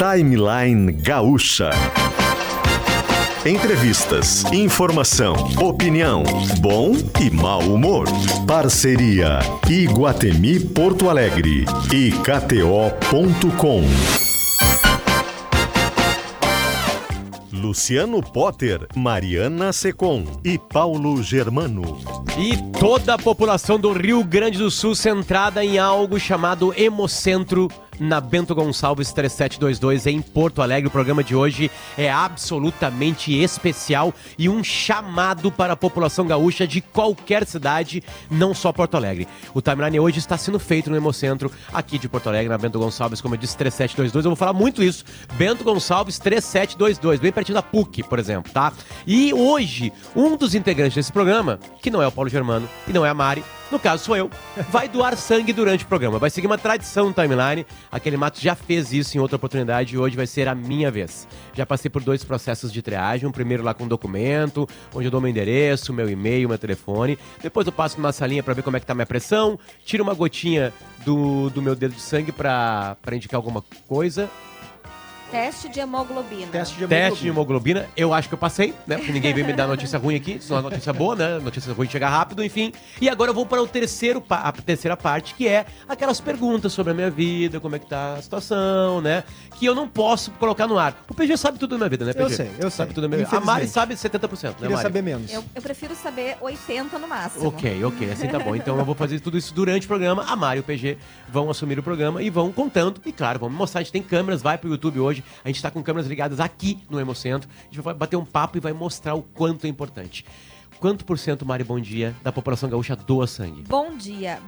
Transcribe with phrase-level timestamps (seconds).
[0.00, 1.72] Timeline Gaúcha.
[3.44, 6.22] Entrevistas, informação, opinião,
[6.58, 8.06] bom e mau humor.
[8.46, 13.82] Parceria Iguatemi Porto Alegre e KTO.com.
[17.52, 21.98] Luciano Potter, Mariana Secom e Paulo Germano.
[22.38, 27.68] E toda a população do Rio Grande do Sul centrada em algo chamado Hemocentro
[28.00, 30.88] na Bento Gonçalves 3722 em Porto Alegre.
[30.88, 36.80] O programa de hoje é absolutamente especial e um chamado para a população gaúcha de
[36.80, 39.28] qualquer cidade, não só Porto Alegre.
[39.52, 43.20] O timeline hoje está sendo feito no Hemocentro aqui de Porto Alegre, na Bento Gonçalves,
[43.20, 44.24] como eu disse, 3722.
[44.24, 45.04] Eu vou falar muito isso.
[45.34, 48.72] Bento Gonçalves 3722, bem pertinho da PUC, por exemplo, tá?
[49.06, 53.04] E hoje, um dos integrantes desse programa, que não é o Paulo Germano e não
[53.04, 54.30] é a Mari, no caso sou eu,
[54.68, 56.18] vai doar sangue durante o programa.
[56.18, 57.64] Vai seguir uma tradição no timeline.
[57.90, 61.28] Aquele Mato já fez isso em outra oportunidade e hoje vai ser a minha vez.
[61.54, 63.28] Já passei por dois processos de triagem.
[63.28, 67.18] Um primeiro lá com documento, onde eu dou meu endereço, meu e-mail, meu telefone.
[67.42, 69.58] Depois eu passo numa salinha para ver como é que tá minha pressão.
[69.84, 70.72] Tiro uma gotinha
[71.04, 74.28] do, do meu dedo de sangue para indicar alguma coisa.
[75.30, 76.48] Teste de hemoglobina.
[76.48, 77.08] Teste de hemoglobina.
[77.10, 77.88] Teste de hemoglobina.
[77.96, 78.96] Eu acho que eu passei, né?
[78.96, 80.38] Porque ninguém veio me dar notícia ruim aqui.
[80.40, 81.38] Só uma notícia boa, né?
[81.38, 82.72] Notícia ruim chega rápido, enfim.
[83.00, 86.92] E agora eu vou para o terceiro, a terceira parte, que é aquelas perguntas sobre
[86.92, 89.22] a minha vida, como é que tá a situação, né?
[89.56, 90.96] Que eu não posso colocar no ar.
[91.08, 92.24] O PG sabe tudo da minha vida, né, PG?
[92.24, 92.70] Eu sei, eu sei.
[92.70, 93.36] Sabe tudo da minha vida.
[93.36, 94.82] A Mari sabe 70%, né, Queria Mari?
[94.82, 95.32] saber menos.
[95.32, 97.46] Eu, eu prefiro saber 80 no máximo.
[97.46, 98.56] Ok, ok, assim tá bom.
[98.56, 100.24] Então eu vou fazer tudo isso durante o programa.
[100.26, 103.00] A Mari e o PG vão assumir o programa e vão contando.
[103.06, 103.80] E claro, vamos mostrar.
[103.80, 105.19] A gente tem câmeras, vai pro YouTube hoje.
[105.44, 107.48] A gente tá com câmeras ligadas aqui no Hemocentro.
[107.60, 110.24] A gente vai bater um papo e vai mostrar o quanto é importante.
[110.78, 113.62] Quanto por cento, Mari, bom dia, da população gaúcha doa sangue?
[113.62, 114.40] Bom dia.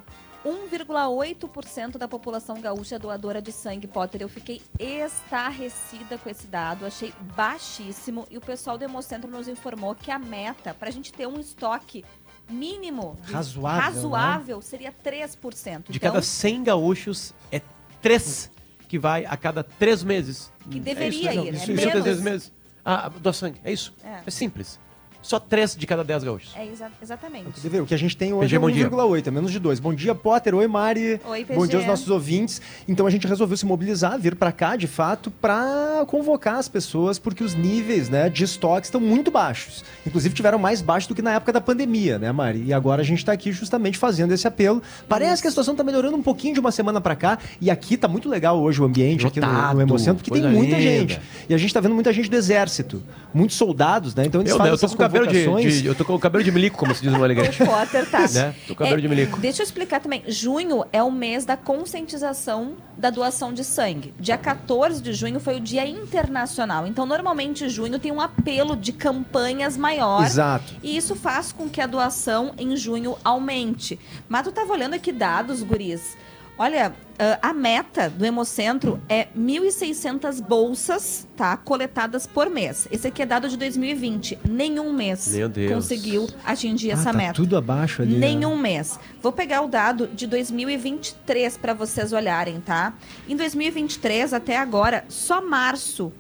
[0.44, 4.22] 1,8% da população gaúcha é doadora de sangue, Potter.
[4.22, 8.26] Eu fiquei estarrecida com esse dado, achei baixíssimo.
[8.30, 11.38] E o pessoal do Hemocentro nos informou que a meta para a gente ter um
[11.38, 12.04] estoque
[12.50, 15.90] mínimo de- Razoável, razoável seria 3%.
[15.92, 17.60] De então, cada 100 gaúchos, é
[18.00, 18.50] 3
[18.92, 20.52] que vai a cada 3 meses.
[20.70, 22.02] Que É deveria isso, não, ir, Isso, é isso, menos.
[22.02, 22.52] 3 meses.
[22.84, 23.94] Ah, doa sangue, é isso.
[24.04, 24.20] É.
[24.26, 24.78] É, simples.
[25.22, 26.50] Só 3 de cada 10 gaúchos.
[26.56, 27.60] É exa- exatamente.
[27.68, 27.80] Ver?
[27.80, 28.90] O que a gente tem hoje PG, é bom dia.
[28.90, 29.78] 1,8, é menos de 2.
[29.78, 30.52] Bom dia, Potter.
[30.54, 31.20] Oi, Mari.
[31.24, 31.86] Oi, Bom dia aos PG.
[31.86, 32.60] nossos ouvintes.
[32.88, 37.18] Então a gente resolveu se mobilizar, vir pra cá, de fato, pra convocar as pessoas,
[37.20, 39.84] porque os níveis né, de estoque estão muito baixos.
[40.04, 42.64] Inclusive tiveram mais baixos do que na época da pandemia, né, Mari?
[42.64, 44.82] E agora a gente tá aqui justamente fazendo esse apelo.
[45.08, 47.38] Parece que a situação tá melhorando um pouquinho de uma semana pra cá.
[47.60, 50.76] E aqui tá muito legal hoje o ambiente aqui no, no Hemocentro, porque tem muita
[50.76, 50.82] linda.
[50.82, 51.20] gente.
[51.48, 53.02] E a gente tá vendo muita gente do exército,
[53.32, 54.24] muitos soldados, né?
[54.26, 56.18] Então eles Eu, fazem eu tô essas com cabelo de, de- Eu tô com o
[56.18, 57.64] cabelo de milico, como se diz no O Alegrete.
[57.64, 58.26] Potter tá.
[58.28, 58.54] Né?
[58.66, 59.38] Tô com cabelo de milico.
[59.40, 60.22] Deixa eu explicar também.
[60.26, 64.12] Junho é o mês da conscientização da doação de sangue.
[64.18, 66.86] Dia 14 de junho foi o Dia Internacional.
[66.86, 70.24] Então, normalmente, junho tem um apelo de campanhas maior.
[70.24, 70.74] Exato.
[70.82, 73.98] E isso faz com que a doação em junho aumente.
[74.28, 76.16] Mas tu tava olhando aqui dados, guris.
[76.58, 81.56] Olha, ah, a meta do Hemocentro é 1.600 bolsas, tá?
[81.56, 82.86] Coletadas por mês.
[82.90, 84.38] Esse aqui é dado de 2020.
[84.48, 85.72] Nenhum mês Meu Deus.
[85.72, 87.32] conseguiu atingir Ah, essa tá meta.
[87.34, 88.12] tudo abaixo ali.
[88.14, 88.28] né?
[88.28, 88.98] Nenhum mês.
[89.22, 92.94] Vou pegar o dado de 2023 para vocês olharem, tá?
[93.28, 96.12] Em 2023 até agora, só março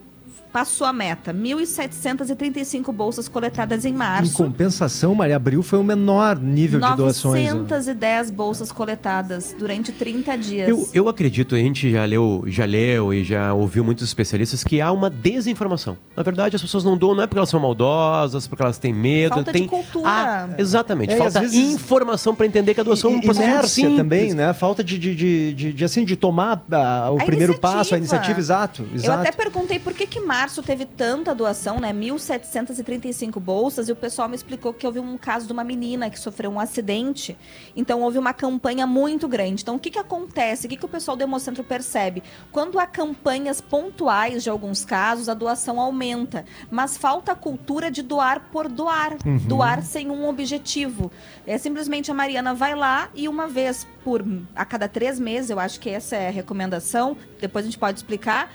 [0.52, 1.32] passou a meta.
[1.32, 4.36] 1.735 bolsas coletadas em Em março.
[4.36, 7.44] compensação, Maria Abril foi o menor nível de doações.
[7.44, 7.52] né?
[7.54, 10.68] 910 bolsas coletadas durante 30 dias.
[10.68, 14.80] Eu, eu acredito, a gente já leu, já leu e já ouviu muitos especialistas que
[14.80, 15.96] há uma desinformação.
[16.16, 18.92] Na verdade, as pessoas não doam não é porque elas são maldosas, porque elas têm
[18.92, 19.34] medo.
[19.34, 19.68] Falta de tem...
[19.68, 20.08] cultura.
[20.08, 21.12] Ah, exatamente.
[21.12, 23.96] É, Falta vezes- informação para entender que a doação é um processo simples.
[23.96, 24.52] também, né?
[24.52, 27.78] Falta de, de, de, de- de, assim, de tomar ah, o A primeiro iniciativa.
[27.78, 28.82] passo, a iniciativa, exato.
[28.90, 29.20] Eu exato.
[29.20, 31.92] até perguntei por que, que março teve tanta doação, né?
[31.92, 36.18] 1.735 bolsas, e o pessoal me explicou que houve um caso de uma menina que
[36.18, 37.38] sofreu um acidente.
[37.76, 39.62] Então houve uma campanha muito grande.
[39.62, 40.66] Então o que, que acontece?
[40.66, 42.24] O que, que o pessoal do Hemocentro percebe?
[42.50, 46.44] Quando há campanhas pontuais de alguns casos, a doação aumenta.
[46.68, 49.16] Mas falta a cultura de doar por doar.
[49.46, 51.12] Doar sem um objetivo.
[51.46, 54.24] É simplesmente a Mariana vai lá e uma vez por
[54.56, 57.98] a cada três meses, eu acho que essa é a recomendação, depois a gente pode
[57.98, 58.52] explicar.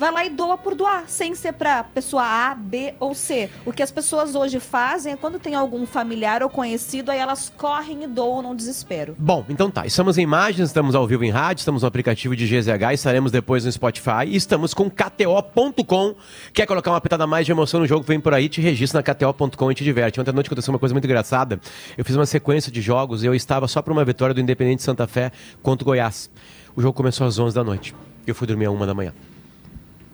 [0.00, 3.50] Vai lá e doa por doar, sem ser para pessoa A, B ou C.
[3.66, 7.52] O que as pessoas hoje fazem é quando tem algum familiar ou conhecido, aí elas
[7.54, 9.14] correm e doam no desespero.
[9.18, 9.84] Bom, então tá.
[9.84, 13.66] Estamos em imagens, estamos ao vivo em rádio, estamos no aplicativo de GZH, estaremos depois
[13.66, 16.14] no Spotify e estamos com KTO.com.
[16.54, 18.02] Quer colocar uma pitada mais de emoção no jogo?
[18.02, 20.18] Vem por aí, te registra na KTO.com e te diverte.
[20.18, 21.60] Ontem à noite aconteceu uma coisa muito engraçada.
[21.98, 24.82] Eu fiz uma sequência de jogos e eu estava só para uma vitória do Independente
[24.82, 25.30] Santa Fé
[25.62, 26.30] contra o Goiás.
[26.74, 27.94] O jogo começou às 11 da noite.
[28.26, 29.12] Eu fui dormir às 1 da manhã.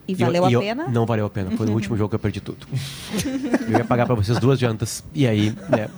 [0.08, 0.88] E valeu eu- e a eu- pena?
[0.88, 1.50] Não valeu a pena.
[1.56, 2.66] Foi no último jogo que eu perdi tudo.
[3.68, 5.02] eu ia pagar pra vocês duas jantas.
[5.14, 5.88] E aí, né?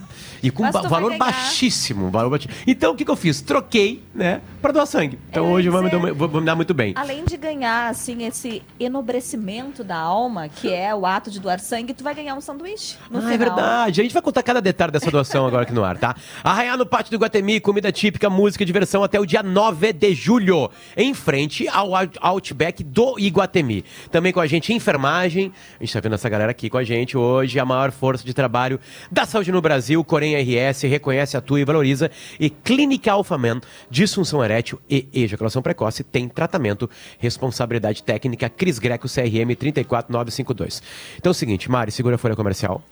[0.42, 2.54] E com ba- valor baixíssimo, valor baixíssimo.
[2.66, 3.40] Então, o que, que eu fiz?
[3.40, 4.40] Troquei, né?
[4.62, 5.18] Pra doar sangue.
[5.30, 6.92] Então, Eu hoje me, dar, vou- me dar muito bem.
[6.96, 11.94] Além de ganhar, assim, esse enobrecimento da alma, que é o ato de doar sangue,
[11.94, 13.34] tu vai ganhar um sanduíche no ah, final.
[13.34, 14.00] é verdade.
[14.00, 16.14] A gente vai contar cada detalhe dessa doação agora aqui no ar, tá?
[16.42, 20.14] Arraiar no Pátio do Guatemi, comida típica, música e diversão até o dia 9 de
[20.14, 23.84] julho, em frente ao Out- Outback do Iguatemi.
[24.10, 25.52] Também com a gente enfermagem.
[25.80, 28.34] A gente tá vendo essa galera aqui com a gente hoje, a maior força de
[28.34, 28.78] trabalho
[29.10, 32.10] da saúde no Brasil, Corém RS, reconhece, atua e valoriza.
[32.38, 33.60] E Clínica Alphaman,
[33.90, 36.88] disfunção erétil e ejaculação precoce, tem tratamento,
[37.18, 40.82] responsabilidade técnica, Cris Greco, CRM 34952.
[41.16, 42.82] Então é o seguinte, Mari, segura a folha comercial.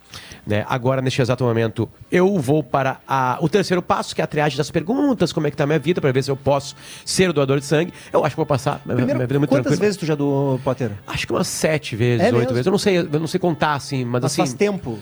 [0.46, 0.64] Né?
[0.68, 4.56] Agora, neste exato momento, eu vou para a- o terceiro passo, que é a triagem
[4.56, 6.74] das perguntas, como é que tá a minha vida, para ver se eu posso
[7.04, 7.92] ser o doador de sangue.
[8.12, 8.80] Eu acho que vou passar.
[8.84, 9.80] minha- Primeiro, minha vida é muito quantas tranquila.
[9.86, 10.92] vezes tu já doou, Potter?
[11.06, 12.48] Acho que umas sete vezes, É oito mesmo?
[12.54, 12.66] vezes.
[12.66, 14.36] Eu não sei, eu não sei contar, assim, mas, Mas assim.
[14.42, 14.98] faz tempo.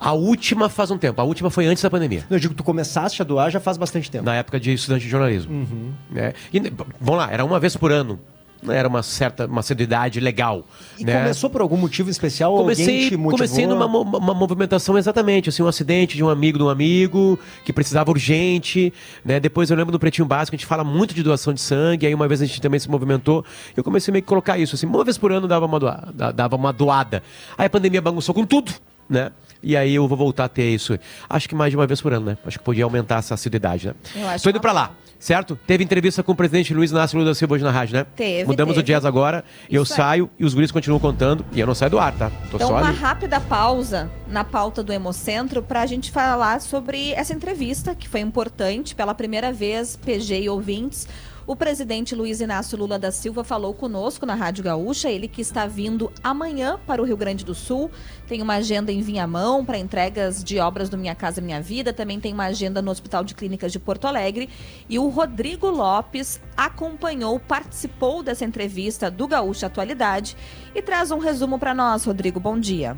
[0.00, 1.20] A última faz um tempo.
[1.20, 2.24] A última foi antes da pandemia.
[2.30, 4.24] Eu digo, tu começaste a doar já faz bastante tempo.
[4.24, 5.52] Na época de estudante de jornalismo.
[5.52, 5.92] Uhum.
[6.10, 6.34] Né?
[6.52, 6.60] E,
[7.00, 8.18] vamos lá, era uma vez por ano.
[8.62, 8.76] Né?
[8.76, 10.64] Era uma certa, uma seriedade legal.
[10.98, 11.18] E né?
[11.20, 12.56] começou por algum motivo especial?
[12.56, 17.38] Comecei, comecei numa uma movimentação exatamente, assim, um acidente de um amigo de um amigo
[17.64, 18.92] que precisava urgente,
[19.24, 19.38] né?
[19.38, 22.14] Depois eu lembro do Pretinho Básico, a gente fala muito de doação de sangue, aí
[22.14, 23.44] uma vez a gente também se movimentou,
[23.76, 26.08] e eu comecei meio que colocar isso, assim, uma vez por ano dava uma, doa-
[26.12, 27.22] da- dava uma doada.
[27.56, 28.72] Aí a pandemia bagunçou com tudo,
[29.08, 29.30] né?
[29.62, 30.96] E aí eu vou voltar a ter isso,
[31.28, 32.38] acho que mais de uma vez por ano, né?
[32.46, 33.94] Acho que podia aumentar essa assiduidade, né?
[34.14, 34.92] Eu acho Tô indo pra lá.
[35.20, 35.58] Certo?
[35.66, 38.06] Teve entrevista com o presidente Luiz Inácio Lula da Silva hoje na rádio, né?
[38.14, 38.84] Teve, Mudamos teve.
[38.84, 39.96] o jazz agora, e eu Isso aí.
[39.96, 42.30] saio e os guris continuam contando, e eu não saio do ar, tá?
[42.52, 42.96] Tô Então, só uma ali.
[42.96, 48.20] rápida pausa na pauta do Hemocentro para a gente falar sobre essa entrevista, que foi
[48.20, 48.94] importante.
[48.94, 51.08] Pela primeira vez, PG e ouvintes,
[51.48, 55.08] o presidente Luiz Inácio Lula da Silva falou conosco na Rádio Gaúcha.
[55.08, 57.90] Ele que está vindo amanhã para o Rio Grande do Sul.
[58.26, 61.90] Tem uma agenda em Vinhamão para entregas de obras do Minha Casa Minha Vida.
[61.90, 64.50] Também tem uma agenda no Hospital de Clínicas de Porto Alegre.
[64.90, 70.36] E o Rodrigo Lopes acompanhou, participou dessa entrevista do Gaúcha Atualidade
[70.74, 72.38] e traz um resumo para nós, Rodrigo.
[72.38, 72.94] Bom dia.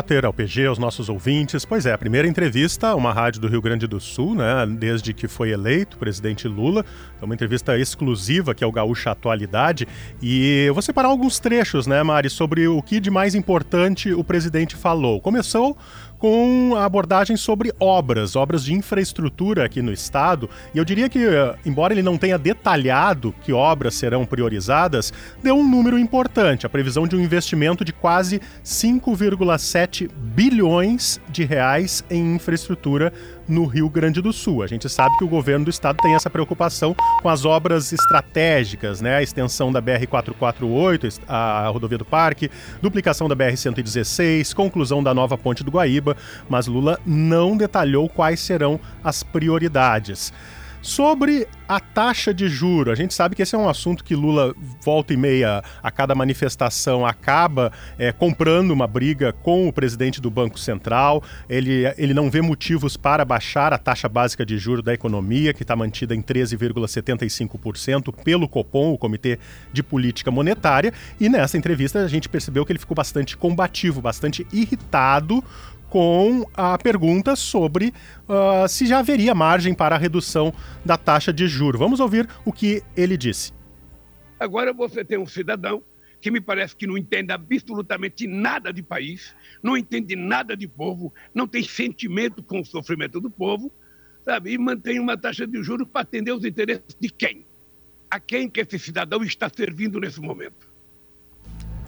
[0.00, 1.66] Bater ao PG, aos nossos ouvintes.
[1.66, 4.66] Pois é, a primeira entrevista, uma rádio do Rio Grande do Sul, né?
[4.66, 6.86] Desde que foi eleito presidente Lula.
[7.20, 9.86] É uma entrevista exclusiva que é o Gaúcha Atualidade.
[10.22, 14.24] E eu vou separar alguns trechos, né, Mari, sobre o que de mais importante o
[14.24, 15.20] presidente falou.
[15.20, 15.76] Começou
[16.20, 20.48] com a abordagem sobre obras, obras de infraestrutura aqui no estado.
[20.74, 25.12] E eu diria que, eh, embora ele não tenha detalhado que obras serão priorizadas,
[25.42, 32.04] deu um número importante, a previsão de um investimento de quase 5,7 bilhões de reais
[32.10, 33.12] em infraestrutura
[33.50, 34.62] no Rio Grande do Sul.
[34.62, 39.00] A gente sabe que o governo do estado tem essa preocupação com as obras estratégicas,
[39.00, 39.16] né?
[39.16, 42.50] A extensão da BR 448, a rodovia do Parque,
[42.80, 46.16] duplicação da BR 116, conclusão da nova ponte do Guaíba,
[46.48, 50.32] mas Lula não detalhou quais serão as prioridades.
[50.82, 54.54] Sobre a taxa de juro, a gente sabe que esse é um assunto que Lula
[54.82, 60.30] volta e meia a cada manifestação acaba é, comprando uma briga com o presidente do
[60.30, 61.22] Banco Central.
[61.50, 65.62] Ele, ele não vê motivos para baixar a taxa básica de juro da economia, que
[65.62, 69.38] está mantida em 13,75% pelo Copom, o Comitê
[69.70, 70.94] de Política Monetária.
[71.20, 75.44] E nessa entrevista a gente percebeu que ele ficou bastante combativo, bastante irritado
[75.90, 77.92] com a pergunta sobre
[78.28, 80.54] uh, se já haveria margem para a redução
[80.84, 81.78] da taxa de juro.
[81.78, 83.52] Vamos ouvir o que ele disse.
[84.38, 85.82] Agora você tem um cidadão
[86.20, 91.12] que me parece que não entende absolutamente nada de país, não entende nada de povo,
[91.34, 93.72] não tem sentimento com o sofrimento do povo,
[94.22, 94.52] sabe?
[94.52, 97.44] E mantém uma taxa de juros para atender os interesses de quem?
[98.08, 100.69] A quem que esse cidadão está servindo nesse momento?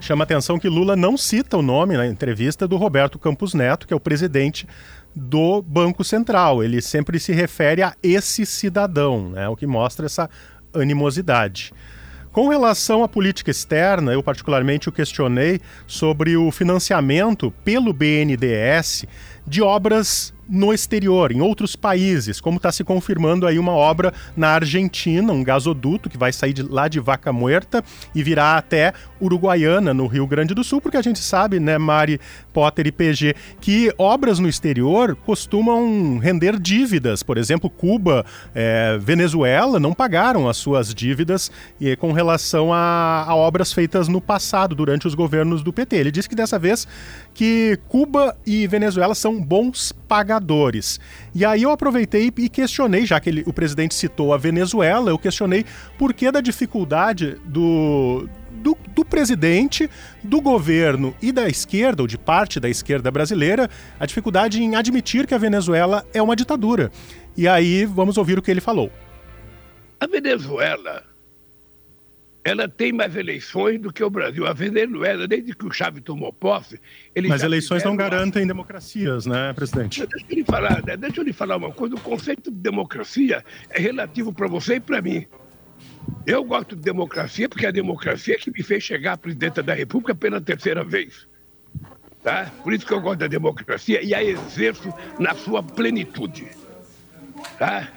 [0.03, 3.95] Chama atenção que Lula não cita o nome na entrevista do Roberto Campos Neto, que
[3.95, 4.67] é o presidente
[5.15, 6.61] do Banco Central.
[6.61, 9.49] Ele sempre se refere a esse cidadão, né?
[9.49, 10.29] o que mostra essa
[10.75, 11.73] animosidade.
[12.33, 19.05] Com relação à política externa, eu particularmente o questionei sobre o financiamento pelo BNDES
[19.47, 24.51] de obras no exterior, em outros países, como está se confirmando aí uma obra na
[24.51, 27.83] Argentina, um gasoduto que vai sair de, lá de Vaca Muerta
[28.15, 32.21] e virá até Uruguaiana, no Rio Grande do Sul, porque a gente sabe, né, Mari,
[32.53, 37.23] Potter e PG, que obras no exterior costumam render dívidas.
[37.23, 43.35] Por exemplo, Cuba, é, Venezuela não pagaram as suas dívidas e, com relação a, a
[43.35, 45.97] obras feitas no passado, durante os governos do PT.
[45.97, 46.87] Ele disse que dessa vez
[47.35, 51.01] que Cuba e Venezuela são bons pagadores.
[51.35, 55.19] E aí eu aproveitei e questionei, já que ele, o presidente citou a Venezuela, eu
[55.19, 55.65] questionei
[55.99, 58.29] por que da dificuldade do,
[58.63, 59.91] do, do presidente,
[60.23, 65.27] do governo e da esquerda, ou de parte da esquerda brasileira, a dificuldade em admitir
[65.27, 66.91] que a Venezuela é uma ditadura.
[67.37, 68.91] E aí vamos ouvir o que ele falou.
[69.99, 71.13] A Venezuela
[72.45, 74.47] ela tem mais eleições do que o Brasil.
[74.47, 76.81] A Venezuela, desde que o Chávez tomou posse,
[77.15, 80.05] ele Mas eleições não garantem democracias, né, presidente?
[80.05, 80.97] Deixa eu lhe falar, né?
[80.97, 81.95] deixa eu lhe falar uma coisa.
[81.95, 85.25] O conceito de democracia é relativo para você e para mim.
[86.27, 89.75] Eu gosto de democracia porque é a democracia que me fez chegar à presidenta da
[89.75, 91.27] República pela terceira vez.
[92.23, 92.51] Tá?
[92.63, 96.47] Por isso que eu gosto da democracia e a exerço na sua plenitude.
[97.59, 97.89] Tá?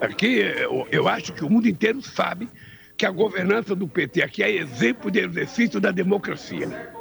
[0.00, 2.48] Aqui eu, eu acho que o mundo inteiro sabe
[2.96, 6.92] que a governança do PT aqui é exemplo de exercício da democracia.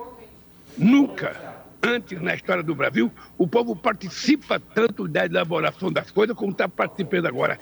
[0.77, 1.51] Nunca
[1.83, 6.69] antes na história do Brasil o povo participa tanto da elaboração das coisas como está
[6.69, 7.59] participando agora.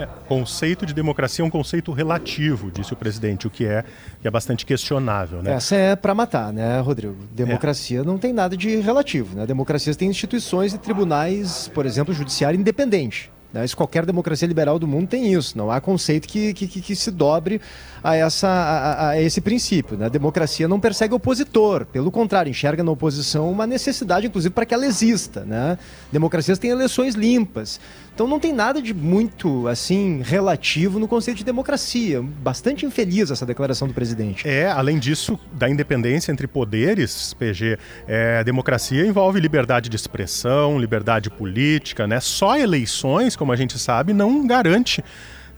[0.00, 3.84] É, conceito de democracia é um conceito relativo, disse o presidente, o que é,
[4.20, 5.42] que é bastante questionável.
[5.42, 5.52] Né?
[5.52, 7.16] Essa é para matar, né, Rodrigo?
[7.32, 8.02] Democracia é.
[8.02, 9.36] não tem nada de relativo.
[9.36, 9.46] Né?
[9.46, 13.30] Democracias têm instituições e tribunais, por exemplo, judiciário independente.
[13.52, 13.64] Né?
[13.64, 15.58] Isso, qualquer democracia liberal do mundo tem isso.
[15.58, 17.60] Não há conceito que, que, que se dobre
[18.02, 19.96] a, essa, a, a, esse princípio.
[19.96, 20.06] Né?
[20.06, 24.72] A democracia não persegue opositor, pelo contrário, enxerga na oposição uma necessidade, inclusive, para que
[24.72, 25.40] ela exista.
[25.44, 25.76] Né?
[26.12, 27.80] Democracias têm eleições limpas.
[28.20, 32.20] Então não tem nada de muito assim relativo no conceito de democracia.
[32.20, 34.46] Bastante infeliz essa declaração do presidente.
[34.46, 41.30] É, além disso, da independência entre poderes, PG, é, democracia envolve liberdade de expressão, liberdade
[41.30, 42.20] política, né?
[42.20, 45.02] Só eleições, como a gente sabe, não garante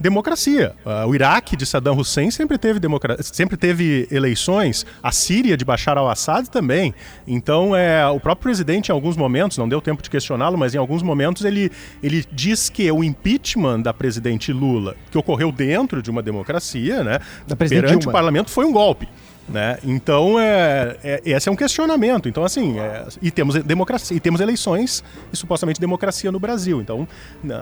[0.03, 0.75] democracia.
[0.85, 2.81] Uh, o Iraque de Saddam Hussein sempre teve,
[3.23, 6.95] sempre teve eleições, a Síria de Bashar al-Assad também.
[7.27, 10.79] Então, é, o próprio presidente, em alguns momentos, não deu tempo de questioná-lo, mas em
[10.79, 11.71] alguns momentos ele,
[12.03, 17.19] ele diz que o impeachment da presidente Lula, que ocorreu dentro de uma democracia, né,
[17.57, 18.11] perante Dilma.
[18.11, 19.09] o parlamento, foi um golpe.
[19.49, 19.79] Né?
[19.83, 22.29] Então, é, é, esse é um questionamento.
[22.29, 26.81] Então, assim, é, e temos democracia, e temos eleições e supostamente democracia no Brasil.
[26.81, 27.07] Então,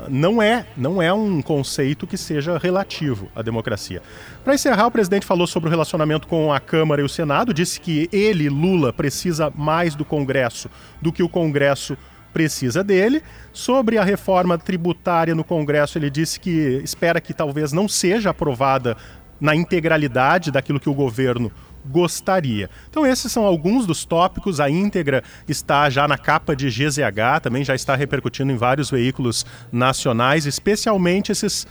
[0.09, 4.03] não é, não é um conceito que seja relativo à democracia.
[4.45, 7.81] Para encerrar, o presidente falou sobre o relacionamento com a Câmara e o Senado, disse
[7.81, 10.69] que ele, Lula, precisa mais do Congresso
[11.01, 11.97] do que o Congresso
[12.33, 13.23] precisa dele.
[13.53, 18.97] Sobre a reforma tributária no Congresso, ele disse que espera que talvez não seja aprovada
[19.41, 21.51] na integralidade daquilo que o governo
[21.85, 22.69] gostaria.
[22.89, 24.61] Então esses são alguns dos tópicos.
[24.61, 29.47] A íntegra está já na capa de GZH, também já está repercutindo em vários veículos
[29.73, 31.67] nacionais, especialmente esses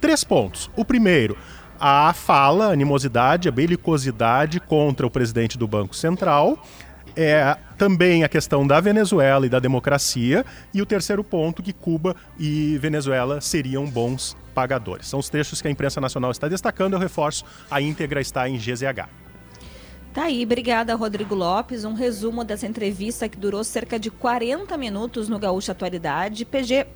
[0.00, 0.70] três pontos.
[0.76, 1.36] O primeiro,
[1.78, 6.62] a fala, a animosidade, a belicosidade contra o presidente do Banco Central.
[7.18, 10.44] É, também a questão da Venezuela e da democracia.
[10.72, 15.06] E o terceiro ponto, que Cuba e Venezuela seriam bons pagadores.
[15.06, 16.92] São os trechos que a imprensa nacional está destacando.
[16.92, 19.25] Eu reforço, a íntegra está em GZH.
[20.16, 21.84] Tá aí, obrigada Rodrigo Lopes.
[21.84, 26.46] Um resumo dessa entrevista que durou cerca de 40 minutos no Gaúcha Atualidade.
[26.46, 26.86] PG,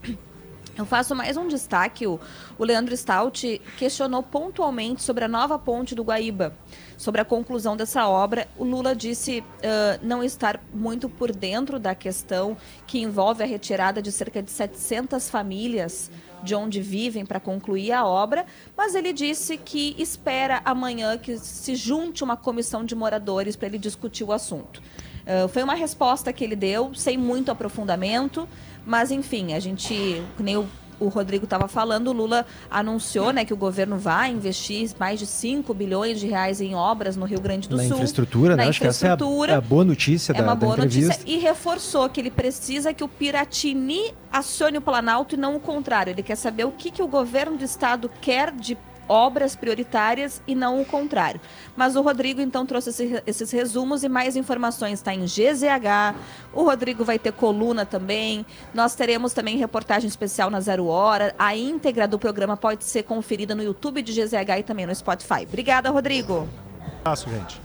[0.77, 2.07] eu faço mais um destaque.
[2.07, 2.19] O,
[2.59, 6.55] Leandro Stout questionou pontualmente sobre a nova ponte do Guaíba,
[6.97, 8.49] sobre a conclusão dessa obra.
[8.57, 9.45] O Lula disse uh,
[10.03, 15.29] não estar muito por dentro da questão que envolve a retirada de cerca de 700
[15.29, 16.11] famílias
[16.43, 18.47] de onde vivem para concluir a obra,
[18.77, 23.79] mas ele disse que espera amanhã que se junte uma comissão de moradores para ele
[23.79, 24.81] discutir o assunto.
[25.21, 28.49] Uh, foi uma resposta que ele deu, sem muito aprofundamento,
[28.87, 30.67] mas enfim, a gente, nem o
[31.01, 35.27] o Rodrigo estava falando, o Lula anunciou né, que o governo vai investir mais de
[35.27, 37.95] 5 bilhões de reais em obras no Rio Grande do na Sul.
[37.95, 38.69] Infraestrutura, na né?
[38.69, 40.85] infraestrutura, Acho que essa é a, é a boa notícia é da, uma boa da
[40.85, 45.61] notícia e reforçou que ele precisa que o Piratini acione o Planalto e não o
[45.61, 46.11] contrário.
[46.11, 48.77] Ele quer saber o que, que o governo do estado quer de
[49.11, 51.41] obras prioritárias e não o contrário.
[51.77, 56.15] Mas o Rodrigo então trouxe esse, esses resumos e mais informações está em GZH.
[56.53, 58.47] O Rodrigo vai ter coluna também.
[58.73, 61.35] Nós teremos também reportagem especial na Zero Hora.
[61.37, 65.43] A íntegra do programa pode ser conferida no YouTube de GZH e também no Spotify.
[65.43, 66.49] Obrigada, Rodrigo.
[67.03, 67.61] Passo, gente.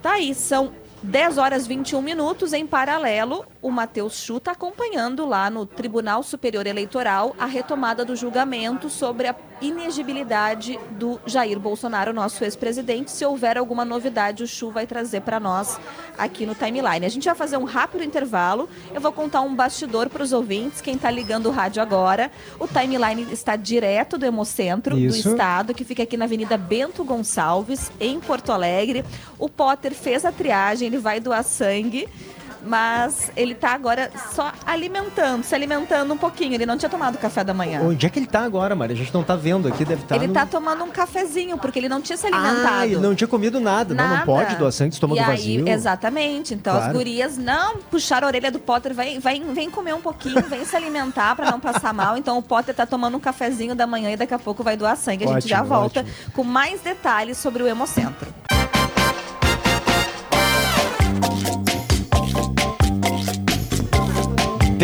[0.00, 0.72] Tá aí, são
[1.04, 2.54] 10 horas 21 minutos.
[2.54, 8.16] Em paralelo, o Matheus Chu está acompanhando lá no Tribunal Superior Eleitoral a retomada do
[8.16, 13.10] julgamento sobre a inegibilidade do Jair Bolsonaro, nosso ex-presidente.
[13.10, 15.78] Se houver alguma novidade, o Chu vai trazer para nós
[16.18, 17.04] aqui no timeline.
[17.04, 18.68] A gente vai fazer um rápido intervalo.
[18.92, 22.30] Eu vou contar um bastidor para os ouvintes, quem está ligando o rádio agora.
[22.58, 25.22] O timeline está direto do Hemocentro Isso.
[25.22, 29.04] do Estado, que fica aqui na Avenida Bento Gonçalves, em Porto Alegre.
[29.38, 32.08] O Potter fez a triagem, ele vai doar sangue
[32.66, 36.54] mas ele tá agora só alimentando, se alimentando um pouquinho.
[36.54, 37.80] Ele não tinha tomado café da manhã.
[37.82, 38.94] Onde é que ele tá agora, Maria?
[38.94, 40.32] A gente não tá vendo aqui, deve estar ele no...
[40.34, 42.68] tá tomando um cafezinho, porque ele não tinha se alimentado.
[42.74, 43.94] Ah, ele não tinha comido nada.
[43.94, 44.26] Não, não Nada.
[44.26, 45.68] pode doar sangue, estômago e aí, vazio.
[45.68, 46.54] Exatamente.
[46.54, 46.98] Então as Claro.
[46.98, 50.74] gurias não puxaram a orelha do Potter, vem, vem, vem comer um pouquinho, vem se
[50.74, 52.16] alimentar pra não passar mal.
[52.16, 54.96] Então o Potter tá tomando um cafezinho da manhã e daqui a pouco vai doar
[54.96, 55.24] sangue.
[55.24, 56.32] A gente Ótimo, já volta ótimo.
[56.32, 58.32] com mais detalhes sobre o Hemocentro.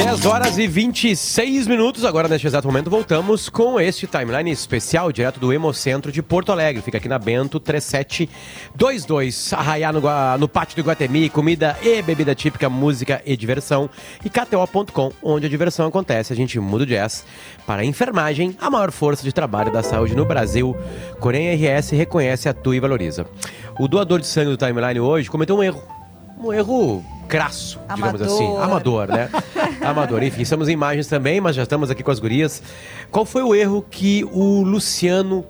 [0.02, 2.06] 10 horas e 26 minutos.
[2.06, 6.80] Agora, neste exato momento, voltamos com este timeline especial direto do Hemocentro de Porto Alegre.
[6.80, 9.52] Fica aqui na Bento 3722.
[9.52, 10.00] Arraiar no,
[10.38, 13.90] no pátio do Guatemi, comida e bebida típica, música e diversão.
[14.24, 16.32] E KTO.com, onde a diversão acontece.
[16.32, 17.26] A gente muda o jazz
[17.66, 20.74] para a enfermagem, a maior força de trabalho da saúde no Brasil.
[21.20, 23.26] Corém RS reconhece, atua e valoriza.
[23.78, 25.82] O doador de sangue do timeline hoje cometeu um erro.
[26.42, 28.26] Um erro crasso, digamos Amador.
[28.26, 28.56] assim.
[28.58, 29.30] Amador, né?
[29.80, 30.22] Amador.
[30.24, 32.60] Enfim, estamos em imagens também, mas já estamos aqui com as gurias.
[33.10, 35.46] Qual foi o erro que o Luciano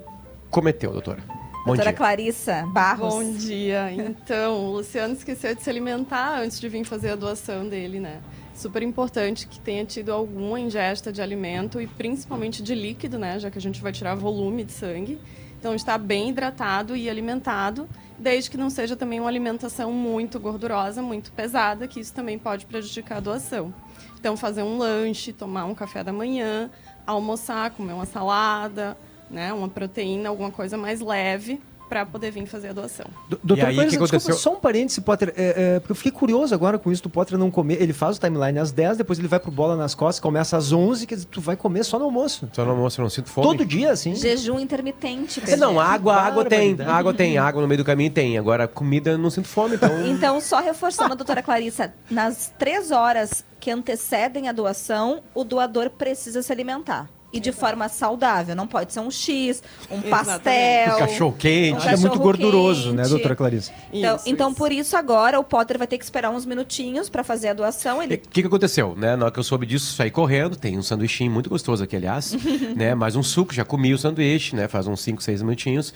[0.50, 1.22] cometeu, doutora?
[1.64, 1.96] Bom Doutora dia.
[1.96, 3.14] Clarissa Barros.
[3.14, 3.92] Bom dia.
[3.92, 8.20] Então, o Luciano esqueceu de se alimentar antes de vir fazer a doação dele, né?
[8.54, 13.38] Super importante que tenha tido alguma ingesta de alimento e principalmente de líquido, né?
[13.38, 15.18] Já que a gente vai tirar volume de sangue.
[15.58, 17.86] Então, está bem hidratado e alimentado,
[18.20, 22.66] desde que não seja também uma alimentação muito gordurosa, muito pesada, que isso também pode
[22.66, 23.74] prejudicar a doação.
[24.18, 26.70] Então, fazer um lanche, tomar um café da manhã,
[27.06, 28.96] almoçar, comer uma salada,
[29.30, 29.52] né?
[29.52, 31.60] Uma proteína, alguma coisa mais leve
[31.90, 33.04] para poder vir fazer a doação.
[33.28, 34.34] Do- Doutor aí, Clarissa, o que desculpa, aconteceu?
[34.36, 37.36] só um parêntese, Potter, é, é, porque eu fiquei curioso agora com isso do Potter
[37.36, 37.82] não comer.
[37.82, 40.70] Ele faz o timeline às 10, depois ele vai pro bola nas costas, começa às
[40.72, 42.48] 11, quer dizer, tu vai comer só no almoço.
[42.52, 43.46] Só no almoço, eu não sinto fome.
[43.46, 44.14] Todo dia, assim.
[44.14, 45.42] Jejum intermitente.
[45.50, 46.68] É, Não, água, água tem.
[46.76, 46.90] Barbaridade.
[46.98, 48.38] Água tem, água no meio do caminho tem.
[48.38, 49.90] Agora, comida eu não sinto fome, então.
[50.06, 56.40] Então, só reforçando, doutora Clarissa, nas três horas que antecedem a doação, o doador precisa
[56.42, 57.08] se alimentar.
[57.32, 58.56] E de forma saudável.
[58.56, 60.96] Não pode ser um X, um pastel.
[60.96, 61.74] Um cachorro quente.
[61.74, 63.10] um Acho que é muito cachorro gorduroso, né, quente.
[63.10, 63.72] doutora Clarissa?
[63.92, 64.58] Então, Isso, então isso.
[64.58, 67.98] por isso, agora o Potter vai ter que esperar uns minutinhos para fazer a doação.
[67.98, 68.96] O Ele que, que aconteceu?
[68.96, 69.14] Né?
[69.14, 70.56] Na hora que eu soube disso, saí correndo.
[70.56, 72.36] Tem um sanduichinho muito gostoso aqui, aliás.
[72.74, 72.94] né?
[72.94, 74.66] Mais um suco, já comi o sanduíche, né?
[74.66, 75.94] Faz uns 5, 6 minutinhos.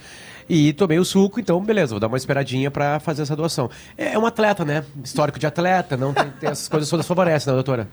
[0.48, 3.70] E tomei o suco, então beleza, vou dar uma esperadinha pra fazer essa doação.
[3.96, 4.84] É, é um atleta, né?
[5.02, 7.88] Histórico de atleta, não tem, tem essas coisas todas favorecem, né, doutora?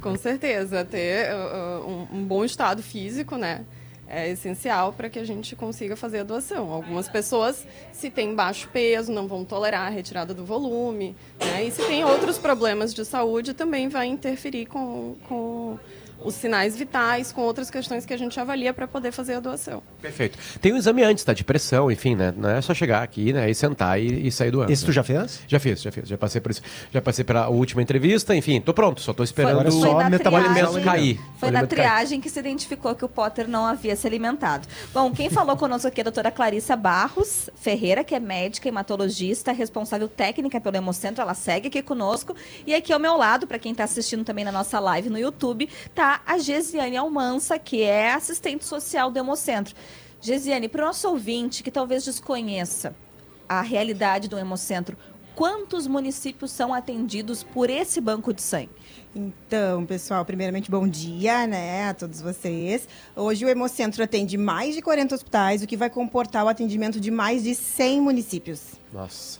[0.00, 3.64] Com certeza, ter uh, uh, um, um bom estado físico, né?
[4.06, 6.70] É essencial para que a gente consiga fazer a doação.
[6.70, 11.16] Algumas pessoas, se têm baixo peso, não vão tolerar a retirada do volume.
[11.40, 11.64] Né?
[11.64, 15.78] E se tem outros problemas de saúde, também vai interferir com, com
[16.24, 19.82] os sinais vitais, com outras questões que a gente avalia para poder fazer a doação.
[20.00, 20.38] Perfeito.
[20.60, 21.32] Tem um exame antes, tá?
[21.32, 22.32] De pressão, enfim, né?
[22.36, 23.50] Não é só chegar aqui, né?
[23.50, 24.72] E sentar e, e sair doando.
[24.72, 25.40] Esse tu já fez?
[25.46, 26.08] Já fiz, já fiz.
[26.08, 26.62] Já passei por isso.
[26.92, 29.98] Já passei pela última entrevista, enfim, tô pronto, só tô esperando é Foi só o
[29.98, 30.82] alimento.
[30.82, 31.20] cair.
[31.38, 31.68] Foi O na cair.
[31.68, 34.66] triagem que se identificou que o Potter não havia se alimentado.
[34.92, 39.52] Bom, quem falou conosco aqui é a doutora Clarissa Barros Ferreira, que é médica, hematologista,
[39.52, 41.22] responsável técnica pelo Hemocentro.
[41.22, 42.34] Ela segue aqui conosco.
[42.66, 45.68] E aqui ao meu lado, para quem está assistindo também na nossa live no YouTube,
[45.94, 49.74] tá a Gesiane Almança, que é assistente social do Hemocentro.
[50.20, 52.94] Gesiane, para o nosso ouvinte que talvez desconheça
[53.48, 54.96] a realidade do Hemocentro,
[55.34, 58.70] quantos municípios são atendidos por esse banco de sangue?
[59.14, 62.88] Então, pessoal, primeiramente, bom dia, né, a todos vocês.
[63.14, 67.10] Hoje o Hemocentro atende mais de 40 hospitais, o que vai comportar o atendimento de
[67.10, 68.72] mais de 100 municípios.
[68.92, 69.38] Nossa.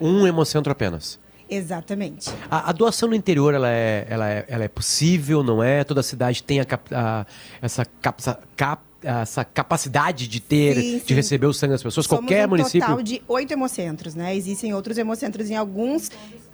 [0.00, 1.19] Um hemocentro apenas.
[1.50, 2.30] Exatamente.
[2.50, 5.82] A, a doação no interior, ela é, ela, é, ela é possível, não é?
[5.84, 7.26] Toda cidade tem a cap- a-
[7.60, 11.14] essa, capsa- cap- essa capacidade de ter, Sim, de sim.
[11.14, 12.04] receber o sangue das pessoas?
[12.06, 12.80] Somos Qualquer um município.
[12.86, 14.36] total de oito hemocentros, né?
[14.36, 16.10] Existem outros hemocentros em alguns.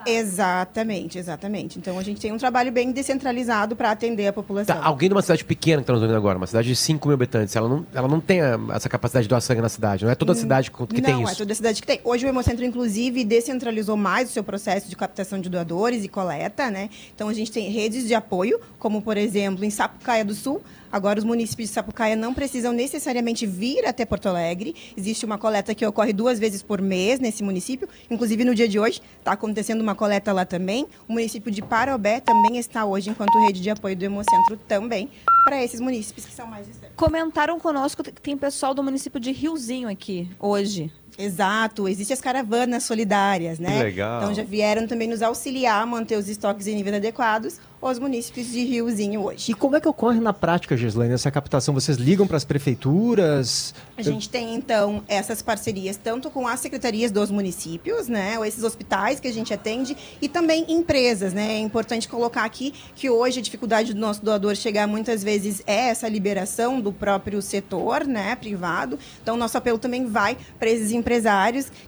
[0.07, 1.79] Exatamente, exatamente.
[1.79, 4.77] Então a gente tem um trabalho bem descentralizado para atender a população.
[4.77, 7.09] Tá, alguém de uma cidade pequena que está nos ouvindo agora, uma cidade de 5
[7.09, 10.05] mil habitantes, ela não, ela não tem a- essa capacidade de doar sangue na cidade.
[10.05, 11.37] Não é toda cidade que que não, tem é isso.
[11.39, 12.01] toda a cidade que tem.
[12.05, 16.71] Hoje o Hemocentro, inclusive, descentralizou mais o seu processo de captação de doadores e coleta,
[16.71, 16.89] né?
[17.15, 20.63] Então a gente tem redes de apoio, como por exemplo em Sapucaia do Sul.
[20.91, 24.75] Agora os municípios de Sapucaia não precisam necessariamente vir até Porto Alegre.
[24.97, 27.89] Existe uma coleta que ocorre duas vezes por mês nesse município.
[28.11, 30.87] Inclusive no dia de hoje está acontecendo uma coleta lá também.
[31.09, 35.11] O município de Parobé também está hoje enquanto rede de apoio do Hemocentro também
[35.45, 36.97] para esses municípios que são mais distantes.
[36.97, 40.93] Comentaram conosco que tem pessoal do município de Riozinho aqui hoje.
[41.19, 43.79] Exato, existem as caravanas solidárias, né?
[43.79, 44.23] Que legal.
[44.23, 47.59] Então já vieram também nos auxiliar a manter os estoques em níveis adequados.
[47.81, 49.53] os municípios de Riozinho hoje.
[49.53, 51.75] E como é que ocorre na prática, Gislaine, essa captação?
[51.75, 53.75] Vocês ligam para as prefeituras?
[53.97, 58.63] A gente tem, então, essas parcerias tanto com as secretarias dos municípios, né, ou esses
[58.63, 61.55] hospitais que a gente atende, e também empresas, né?
[61.55, 65.89] É importante colocar aqui que hoje a dificuldade do nosso doador chegar muitas vezes é
[65.89, 68.99] essa liberação do próprio setor, né, privado.
[69.23, 71.06] Então, nosso apelo também vai para esses empresários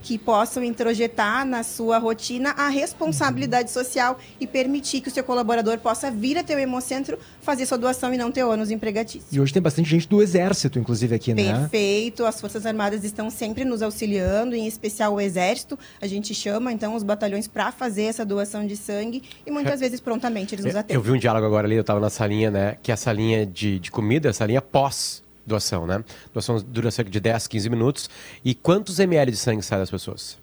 [0.01, 5.77] que possam introjetar na sua rotina a responsabilidade social e permitir que o seu colaborador
[5.79, 9.27] possa vir até o Hemocentro fazer sua doação e não ter ônus empregatício.
[9.33, 11.59] E hoje tem bastante gente do Exército, inclusive, aqui, né?
[11.59, 15.79] Perfeito, as Forças Armadas estão sempre nos auxiliando, em especial o Exército.
[16.01, 20.01] A gente chama, então, os batalhões para fazer essa doação de sangue e muitas vezes
[20.01, 20.95] prontamente eles nos atendem.
[20.95, 22.77] Eu vi um diálogo agora ali, eu estava na salinha, né?
[22.83, 26.05] Que é a salinha de, de comida, a salinha pós doação, né?
[26.33, 28.11] Doação dura cerca de 10, 15 minutos.
[28.45, 30.39] E quantos ml de sangue sai das pessoas?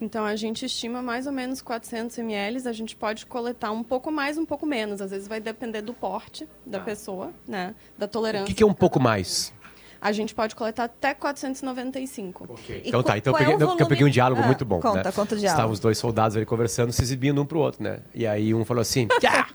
[0.00, 4.10] Então a gente estima mais ou menos 400 ml, a gente pode coletar um pouco
[4.10, 8.42] mais, um pouco menos, às vezes vai depender do porte da pessoa, né, da tolerância.
[8.44, 9.52] O que, que é um pouco mais?
[10.00, 12.58] A gente pode coletar até 495.
[12.68, 13.88] E Então tá, então eu é peguei, não, porque eu volume?
[13.88, 14.80] peguei um diálogo Ah, muito bom.
[14.80, 15.12] conta, né?
[15.12, 15.46] conta o diálogo.
[15.46, 18.00] Estavam os dois soldados ali conversando, se exibindo um pro outro, né?
[18.12, 19.46] E aí um falou assim: "Tchá,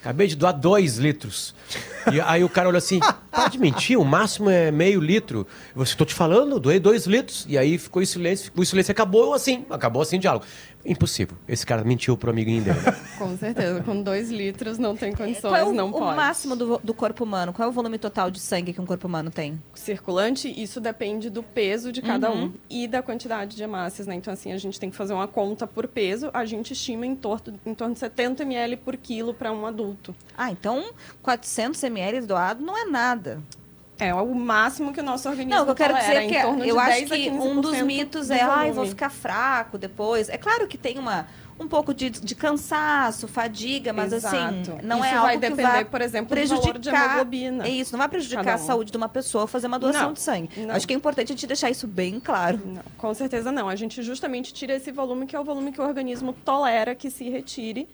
[0.00, 1.52] acabei de doar dois litros.
[2.12, 3.00] E aí o cara olhou assim:
[3.36, 5.46] para de mentir, o máximo é meio litro.
[5.74, 7.44] Eu falei, tô te falando, doei dois litros.
[7.48, 10.44] E aí ficou em silêncio, o silêncio acabou assim, acabou assim o diálogo.
[10.84, 11.36] Impossível.
[11.48, 12.78] Esse cara mentiu pro amiguinho dele.
[13.18, 16.16] Com certeza, com dois litros não tem condições, Qual é o, não o pode.
[16.16, 17.52] máximo do, do corpo humano?
[17.52, 19.60] Qual é o volume total de sangue que um corpo humano tem?
[19.74, 24.14] circulante, isso depende do peso de cada um e da quantidade de hemácias, né?
[24.14, 26.30] Então, assim, a gente tem que fazer uma conta por peso.
[26.32, 30.14] A gente estima em torno, em torno de 70 ml por quilo para um adulto.
[30.36, 33.25] Ah, então 400 ml doado não é nada.
[33.98, 36.34] É o máximo que o nosso organismo Não, o que eu quero dizer é que
[36.68, 38.90] eu acho 10 a que um dos 15% mitos é, ai, vou volume.
[38.90, 40.28] ficar fraco depois.
[40.28, 41.26] É claro que tem uma
[41.58, 44.36] um pouco de, de cansaço, fadiga, mas Exato.
[44.36, 47.26] assim, não Isso é algo que depender, vai por exemplo, prejudicar.
[47.64, 48.66] É isso, não vai prejudicar Cada a um.
[48.66, 50.50] saúde de uma pessoa fazer uma doação Não, de sangue.
[50.58, 50.74] não.
[50.74, 52.60] Acho que é importante a gente deixar isso bem claro.
[52.62, 53.68] Não, com certeza não.
[53.70, 57.10] A gente justamente tira esse volume, que é o volume que o organismo tolera que
[57.10, 57.88] se retire,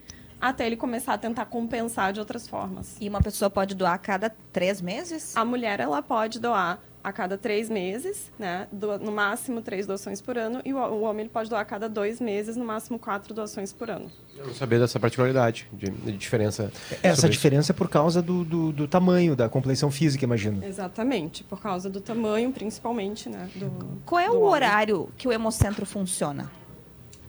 [0.51, 2.97] até ele começar a tentar compensar de outras formas.
[3.01, 5.37] E uma pessoa pode doar a cada três meses?
[5.37, 8.69] A mulher ela pode doar a cada três meses, né?
[8.71, 11.65] Do- no máximo três doações por ano, e o, o homem ele pode doar a
[11.65, 14.09] cada dois meses, no máximo quatro doações por ano.
[14.37, 16.71] Eu não sabia dessa particularidade, de, de diferença.
[16.73, 17.29] Essa sobre isso.
[17.31, 20.65] diferença é por causa do, do, do tamanho, da complexão física, imagino.
[20.65, 23.51] Exatamente, por causa do tamanho, principalmente, né?
[23.57, 24.51] Do, Qual é do o homem.
[24.55, 26.49] horário que o Hemocentro funciona?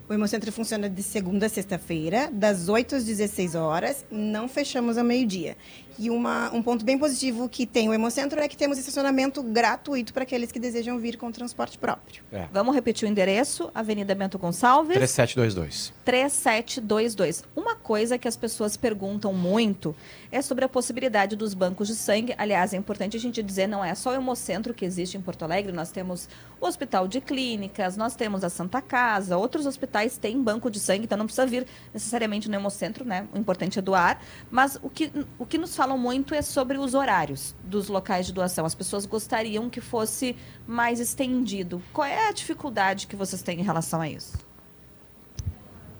[0.07, 5.03] O Hemocentro funciona de segunda a sexta-feira, das 8 às 16 horas, não fechamos ao
[5.03, 5.55] meio-dia.
[5.97, 10.13] E uma, um ponto bem positivo que tem o Hemocentro é que temos estacionamento gratuito
[10.13, 12.23] para aqueles que desejam vir com transporte próprio.
[12.31, 12.47] É.
[12.51, 13.69] Vamos repetir o endereço?
[13.73, 14.93] Avenida Bento Gonçalves.
[14.95, 15.93] 3722.
[16.03, 17.43] 3722.
[17.55, 19.95] Uma coisa que as pessoas perguntam muito
[20.31, 22.33] é sobre a possibilidade dos bancos de sangue.
[22.37, 25.43] Aliás, é importante a gente dizer, não é só o Hemocentro que existe em Porto
[25.43, 26.27] Alegre, nós temos
[26.59, 31.05] o Hospital de Clínicas, nós temos a Santa Casa, outros hospitais têm banco de sangue,
[31.05, 33.27] então não precisa vir necessariamente no Hemocentro, né?
[33.33, 34.19] O importante é doar.
[34.49, 38.31] Mas o que, o que nos falam muito é sobre os horários dos locais de
[38.31, 38.65] doação.
[38.65, 40.33] As pessoas gostariam que fosse
[40.65, 41.83] mais estendido.
[41.91, 44.37] Qual é a dificuldade que vocês têm em relação a isso?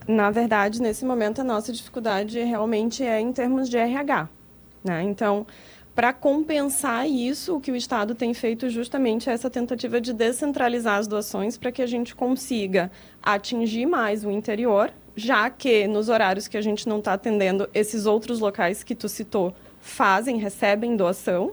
[0.07, 4.29] Na verdade, nesse momento, a nossa dificuldade realmente é em termos de RH.
[4.85, 5.03] Né?
[5.03, 5.45] Então,
[5.93, 10.97] para compensar isso, o que o Estado tem feito justamente é essa tentativa de descentralizar
[10.97, 12.89] as doações para que a gente consiga
[13.21, 18.05] atingir mais o interior, já que nos horários que a gente não está atendendo, esses
[18.05, 21.51] outros locais que tu citou fazem, recebem doação.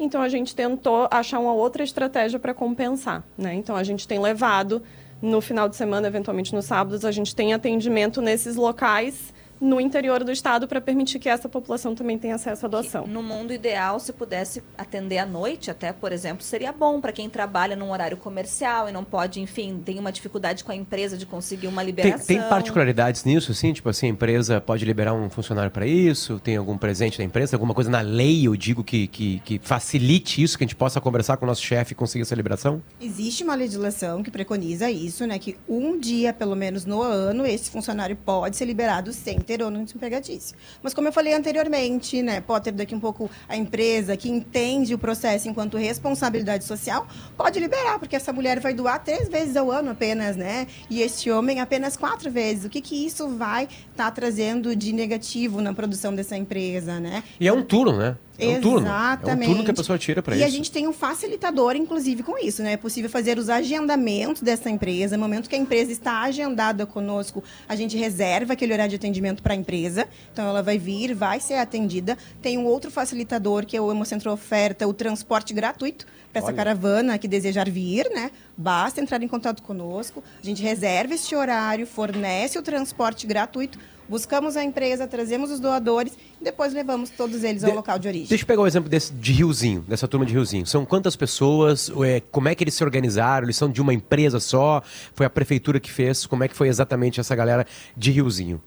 [0.00, 3.22] Então, a gente tentou achar uma outra estratégia para compensar.
[3.36, 3.54] Né?
[3.54, 4.82] Então, a gente tem levado
[5.20, 10.22] no final de semana, eventualmente nos sábados, a gente tem atendimento nesses locais no interior
[10.24, 13.06] do estado para permitir que essa população também tenha acesso à doação.
[13.06, 17.28] No mundo ideal, se pudesse atender à noite, até, por exemplo, seria bom para quem
[17.28, 21.26] trabalha num horário comercial e não pode, enfim, tem uma dificuldade com a empresa de
[21.26, 22.26] conseguir uma Tem, liberação.
[22.26, 23.72] tem particularidades nisso, assim?
[23.72, 26.38] Tipo assim, a empresa pode liberar um funcionário para isso?
[26.38, 27.56] Tem algum presente da empresa?
[27.56, 31.00] Alguma coisa na lei, eu digo, que, que, que facilite isso, que a gente possa
[31.00, 32.82] conversar com o nosso chefe e conseguir essa liberação?
[33.00, 35.38] Existe uma legislação que preconiza isso, né?
[35.38, 40.56] Que um dia, pelo menos no ano, esse funcionário pode ser liberado sem ônus empregatício.
[40.82, 44.98] Mas como eu falei anteriormente, né, Potter, daqui um pouco a empresa que entende o
[44.98, 47.06] processo enquanto responsabilidade social,
[47.36, 50.66] pode liberar, porque essa mulher vai doar três vezes ao ano apenas, né?
[50.90, 52.64] E este homem apenas quatro vezes.
[52.64, 57.22] O que, que isso vai estar trazendo de negativo na produção dessa empresa, né?
[57.40, 58.16] E é um turno, né?
[58.38, 58.86] É um turno.
[58.86, 59.48] É um Exatamente.
[59.48, 60.46] turno que a pessoa tira pra e isso.
[60.46, 62.74] a gente tem um facilitador, inclusive, com isso, né?
[62.74, 65.16] É possível fazer os agendamentos dessa empresa.
[65.16, 69.42] No momento que a empresa está agendada conosco, a gente reserva aquele horário de atendimento
[69.42, 70.06] para a empresa.
[70.32, 72.16] Então, ela vai vir, vai ser atendida.
[72.40, 77.18] Tem um outro facilitador, que é o Hemocentro Oferta, o transporte gratuito para essa caravana
[77.18, 78.30] que desejar vir, né?
[78.56, 80.22] Basta entrar em contato conosco.
[80.42, 83.78] A gente reserva este horário, fornece o transporte gratuito.
[84.08, 88.08] Buscamos a empresa, trazemos os doadores e depois levamos todos eles ao De- local de
[88.08, 88.26] origem.
[88.28, 90.66] Deixa eu pegar o exemplo desse de Riozinho, dessa turma de Riozinho.
[90.66, 91.90] São quantas pessoas?
[92.04, 93.44] É, como é que eles se organizaram?
[93.46, 94.82] Eles são de uma empresa só?
[95.14, 96.24] Foi a prefeitura que fez?
[96.26, 97.66] Como é que foi exatamente essa galera
[97.96, 98.60] de Riozinho?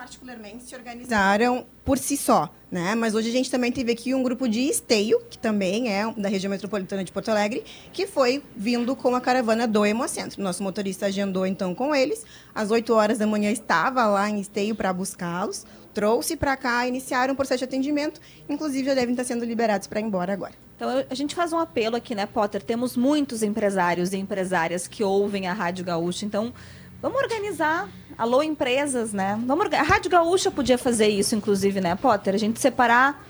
[0.00, 2.94] Particularmente, se organizaram por si só, né?
[2.94, 6.26] Mas hoje a gente também teve aqui um grupo de esteio, que também é da
[6.26, 10.42] região metropolitana de Porto Alegre, que foi vindo com a caravana do Hemocentro.
[10.42, 12.24] Nosso motorista agendou, então, com eles.
[12.54, 17.34] Às 8 horas da manhã estava lá em esteio para buscá-los, trouxe para cá, iniciaram
[17.34, 20.54] o processo de atendimento, inclusive já devem estar sendo liberados para ir embora agora.
[20.76, 22.62] Então a gente faz um apelo aqui, né, Potter?
[22.62, 26.54] Temos muitos empresários e empresárias que ouvem a Rádio Gaúcha, então
[27.02, 27.86] vamos organizar.
[28.20, 29.40] Alô, empresas, né?
[29.46, 32.34] Vamos A Rádio Gaúcha podia fazer isso, inclusive, né, Potter?
[32.34, 33.26] A gente separar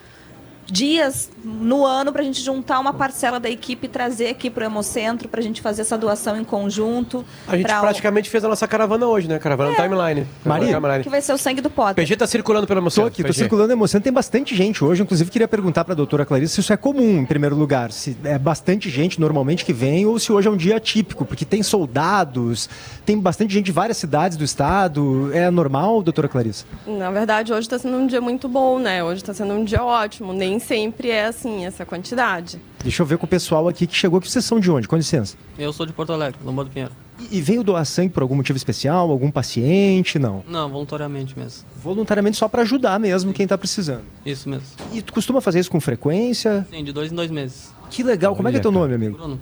[0.71, 4.63] dias no ano para a gente juntar uma parcela da equipe e trazer aqui para
[4.63, 7.25] o Hemocentro para a gente fazer essa doação em conjunto.
[7.49, 9.39] A gente o- praticamente fez a nossa caravana hoje, né?
[9.39, 10.27] Caravana Timeline.
[10.45, 11.03] Maria, Timeline.
[11.05, 11.95] Que vai ser o sangue do Potter.
[11.97, 13.07] PG tá circulando pela Tô emoção.
[13.07, 14.01] aqui, tô circulando emoção.
[14.01, 15.03] Tem bastante gente hoje.
[15.03, 17.91] Inclusive, queria perguntar para a doutora Clarice se isso é comum, em primeiro lugar.
[17.93, 21.45] Se é bastante gente normalmente que vem ou se hoje é um dia atípico, porque
[21.45, 22.69] tem soldados,
[23.05, 25.31] tem bastante gente de várias cidades do estado.
[25.35, 26.65] É normal, doutora Clarice?
[26.87, 29.03] Na verdade, hoje está sendo um dia muito bom, né?
[29.03, 30.33] Hoje está sendo um dia ótimo.
[30.33, 32.61] Nem sempre é assim, essa quantidade.
[32.83, 34.21] Deixa eu ver com o pessoal aqui que chegou.
[34.21, 34.87] Que vocês são de onde?
[34.87, 35.37] Com licença.
[35.59, 36.93] Eu sou de Porto Alegre, Lomba do Pinheiro.
[37.19, 39.11] E, e veio doar sangue por algum motivo especial?
[39.11, 40.19] Algum paciente?
[40.19, 40.43] Não.
[40.49, 41.65] Não, voluntariamente mesmo.
[41.83, 44.05] Voluntariamente só para ajudar mesmo quem tá precisando.
[44.25, 44.65] Isso mesmo.
[44.93, 46.67] E tu costuma fazer isso com frequência?
[46.71, 47.73] Sim, de dois em dois meses.
[47.91, 48.35] Que legal.
[48.35, 49.17] Como é que é teu nome, amigo?
[49.17, 49.41] Bruno,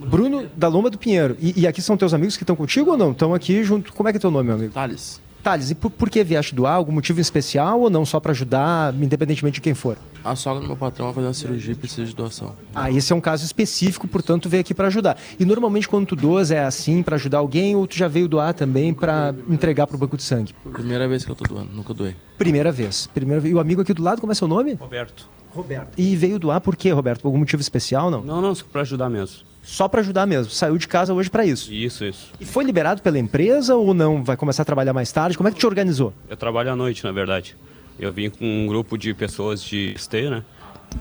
[0.00, 1.36] Bruno da Loma do Pinheiro.
[1.40, 3.12] E, e aqui são teus amigos que estão contigo ou não?
[3.12, 3.92] Estão aqui junto.
[3.92, 4.72] Como é que é teu nome, meu amigo?
[4.72, 5.20] Thales.
[5.42, 6.74] Thales, e por, por que vieste doar?
[6.74, 8.04] Algum motivo especial ou não?
[8.04, 9.96] Só para ajudar, independentemente de quem for?
[10.24, 12.54] A sogra do meu patrão vai fazer uma cirurgia e precisa de doação.
[12.74, 15.16] Ah, esse é um caso específico, portanto, veio aqui para ajudar.
[15.38, 18.52] E normalmente quando tu doas é assim para ajudar alguém ou tu já veio doar
[18.52, 20.54] também para entregar pro banco de sangue?
[20.72, 22.14] Primeira vez que eu tô doando, nunca doei.
[22.36, 23.06] Primeira vez.
[23.14, 23.52] Primeira vez.
[23.52, 24.74] E o amigo aqui do lado, como é seu nome?
[24.74, 25.28] Roberto.
[25.50, 25.98] Roberto.
[25.98, 27.22] E veio doar por quê, Roberto?
[27.22, 28.22] Por algum motivo especial, não?
[28.22, 29.46] Não, não, pra ajudar mesmo.
[29.70, 30.50] Só para ajudar mesmo.
[30.50, 31.70] Saiu de casa hoje para isso.
[31.70, 32.32] Isso, isso.
[32.40, 34.24] E foi liberado pela empresa ou não?
[34.24, 35.36] Vai começar a trabalhar mais tarde?
[35.36, 36.14] Como é que te organizou?
[36.26, 37.54] Eu trabalho à noite, na verdade.
[38.00, 40.42] Eu vim com um grupo de pessoas de esteio, né?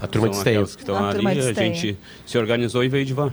[0.01, 0.65] A turma de São esteio.
[0.65, 3.31] que estão ali, de a gente se organizou e veio de van.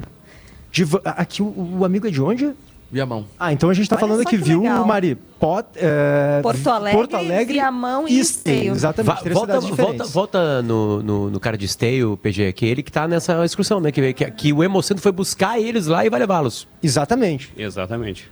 [0.70, 2.52] De va- aqui o, o amigo é de onde?
[2.94, 3.26] Viamão.
[3.38, 4.86] Ah, então a gente tá Olha falando aqui, que viu, legal.
[4.86, 5.16] Mari?
[5.40, 8.72] Pot, é, Porto Alegre, Porto Alegre Viamão e Esteio.
[8.72, 12.92] Exatamente, Va- volta, volta, volta no, no, no cara de esteio, PG, que ele que
[12.92, 13.90] tá nessa excursão, né?
[13.90, 16.68] Que, que, que o Hemocentro foi buscar eles lá e vai levá-los.
[16.82, 17.52] Exatamente.
[17.56, 18.30] Exatamente.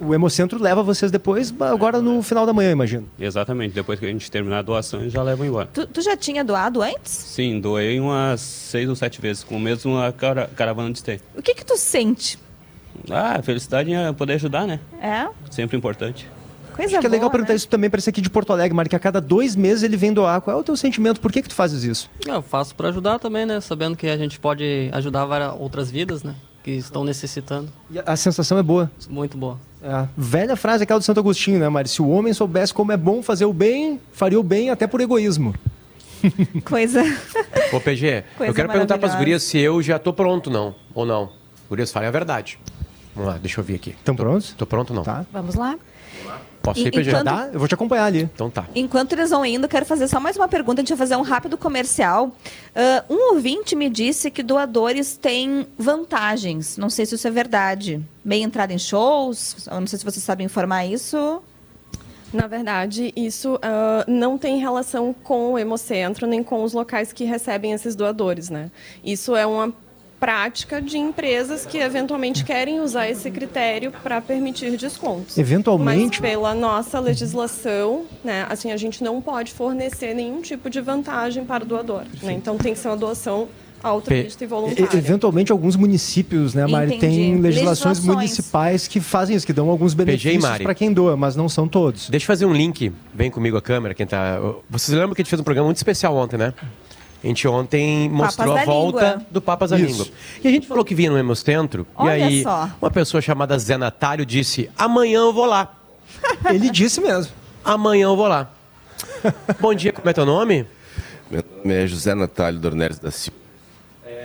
[0.00, 3.08] O Hemocentro leva vocês depois, agora no final da manhã, imagino.
[3.18, 3.74] Exatamente.
[3.74, 5.68] Depois que a gente terminar a doação, eles já levam embora.
[5.72, 7.10] Tu, tu já tinha doado antes?
[7.10, 11.20] Sim, doei umas seis ou sete vezes, com o mesmo a cara- caravana de esteio.
[11.34, 12.38] O que que tu sente?
[13.10, 14.78] Ah, felicidade é poder ajudar, né?
[15.00, 15.28] É?
[15.50, 16.28] Sempre importante.
[16.74, 17.56] Coisa Acho que é legal perguntar né?
[17.56, 19.96] isso também para esse aqui de Porto Alegre, Mari, que a cada dois meses ele
[19.96, 20.40] vem doar.
[20.40, 21.20] Qual é o teu sentimento?
[21.20, 22.08] Por que que tu fazes isso?
[22.26, 23.60] Eu faço para ajudar também, né?
[23.60, 26.34] Sabendo que a gente pode ajudar várias outras vidas, né?
[26.64, 27.68] Que estão necessitando.
[27.90, 28.90] E a- sensação é boa.
[29.10, 29.58] Muito boa.
[29.82, 31.88] É velha frase aquela do Santo Agostinho, né, Mari?
[31.88, 35.00] Se o homem soubesse como é bom fazer o bem, faria o bem até por
[35.02, 35.54] egoísmo.
[36.64, 37.02] Coisa.
[37.72, 39.18] Ô, PG, Coisa eu quero perguntar pras maravilhosa.
[39.18, 40.74] gurias se eu já tô pronto, não.
[40.94, 41.30] Ou não.
[41.68, 42.58] Gurias, falem a verdade.
[43.14, 43.90] Vamos lá, deixa eu ver aqui.
[43.90, 44.52] Estão prontos?
[44.56, 45.02] Tô pronto, não.
[45.02, 45.24] Tá.
[45.32, 45.76] Vamos lá.
[46.62, 47.50] Posso E- ir, enquanto- Tá?
[47.52, 48.22] Eu vou te acompanhar ali.
[48.22, 48.64] Então tá.
[48.74, 50.80] Enquanto eles vão indo, quero fazer só mais uma pergunta.
[50.80, 52.30] A gente vai fazer um rápido comercial.
[52.74, 56.76] Ah, um ouvinte me disse que doadores têm vantagens.
[56.78, 58.00] Não sei se isso é verdade.
[58.24, 59.66] Meia entrada em shows.
[59.70, 61.42] Eu não sei se vocês sabem informar isso.
[62.32, 67.24] Na verdade, isso ah, não tem relação com o Hemocentro, nem com os locais que
[67.24, 68.70] recebem esses doadores, né?
[69.04, 69.72] Isso é uma
[70.22, 75.36] prática de empresas que eventualmente querem usar esse critério para permitir descontos.
[75.36, 80.80] Eventualmente- Mas pela nossa legislação, né, assim, a gente não pode fornecer nenhum tipo de
[80.80, 82.04] vantagem para o doador.
[82.22, 82.34] né?
[82.34, 83.48] Então tem que ser uma doação
[83.82, 84.96] altruísta e E- voluntária.
[84.96, 87.16] eventualmente alguns municípios, né, Mari, Entendi.
[87.16, 88.04] têm legislações, Legislações.
[88.16, 92.08] municipais que fazem isso, que dão alguns benefícios para quem doa, mas não são todos.
[92.08, 92.92] Deixa eu fazer um link.
[93.12, 94.38] Vem comigo a câmera, quem tá.
[94.70, 96.54] Vocês lembram que a gente fez um programa muito especial ontem, né?
[97.22, 99.26] A gente ontem mostrou a volta Língua.
[99.30, 100.02] do Papas da Isso.
[100.02, 100.06] Língua.
[100.42, 101.86] E a gente falou que vinha no Hemocentro.
[101.94, 102.68] Olha e aí, só.
[102.80, 105.72] uma pessoa chamada Zé Natário disse: amanhã eu vou lá.
[106.50, 107.32] Ele disse mesmo.
[107.64, 108.50] Amanhã eu vou lá.
[109.60, 110.66] Bom dia, como é teu nome?
[111.30, 113.38] Meu nome é José Natálio Dornelles da Silva.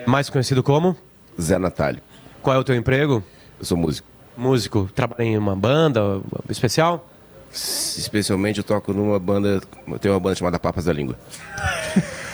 [0.08, 0.96] Mais conhecido como?
[1.40, 2.02] Zé Natálio.
[2.42, 3.24] Qual é o teu emprego?
[3.60, 4.08] Eu sou músico.
[4.36, 4.90] Músico.
[4.96, 7.08] Trabalha em uma banda especial?
[7.52, 11.18] Especialmente eu toco numa banda, eu tenho uma banda chamada Papas da Língua.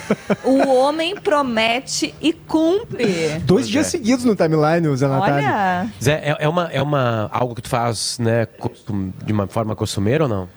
[0.43, 3.39] O homem promete e cumpre.
[3.43, 5.35] Dois dias seguidos no timeline, o Zé Natália.
[5.35, 9.47] Olha, Zé, é, é uma, é uma, algo que tu faz né, costum- de uma
[9.47, 10.49] forma costumeira ou não?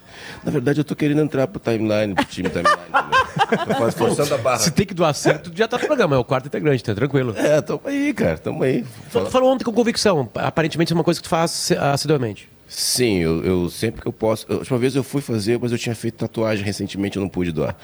[0.42, 2.76] Na verdade, eu tô querendo entrar pro timeline, pro time timeline.
[2.90, 3.66] também.
[3.66, 4.58] Tô quase forçando a barra.
[4.58, 6.16] Se tem que doar certo, tu já tá no programa.
[6.16, 7.34] É o quarto integrante, tá tranquilo.
[7.36, 8.84] É, tamo aí, cara, tamo aí.
[9.12, 10.28] Tu tu falou ontem com convicção.
[10.34, 12.48] Aparentemente é uma coisa que tu faz assiduamente.
[12.68, 14.46] Sim, eu, eu sempre que eu posso.
[14.50, 17.52] A última vez eu fui fazer, mas eu tinha feito tatuagem recentemente, eu não pude
[17.52, 17.76] doar.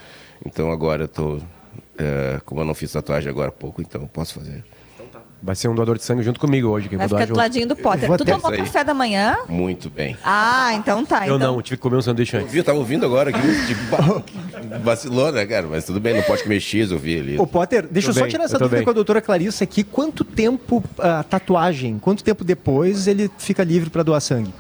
[0.44, 1.38] Então agora eu tô.
[1.98, 4.64] é, como eu não fiz tatuagem agora há pouco, então eu posso fazer.
[5.44, 6.88] Vai ser um doador de sangue junto comigo hoje.
[6.88, 8.08] Que eu vai ficar do ladinho do Potter.
[8.16, 9.36] Tu tomou café da manhã?
[9.48, 10.16] Muito bem.
[10.24, 11.26] Ah, então tá.
[11.26, 11.54] Eu então.
[11.54, 12.52] não, tive que comer um sanduíche antes.
[12.52, 14.22] Viu, tava ouvindo agora aqui, tipo,
[14.84, 15.66] vacilou, né, cara?
[15.66, 17.40] Mas tudo bem, não pode comer X, eu vi ali.
[17.40, 18.84] Ô, Potter, deixa eu só bem, tirar essa eu dúvida bem.
[18.84, 19.82] com a doutora Clarissa aqui.
[19.82, 24.54] Quanto tempo a tatuagem, quanto tempo depois ele fica livre para doar sangue?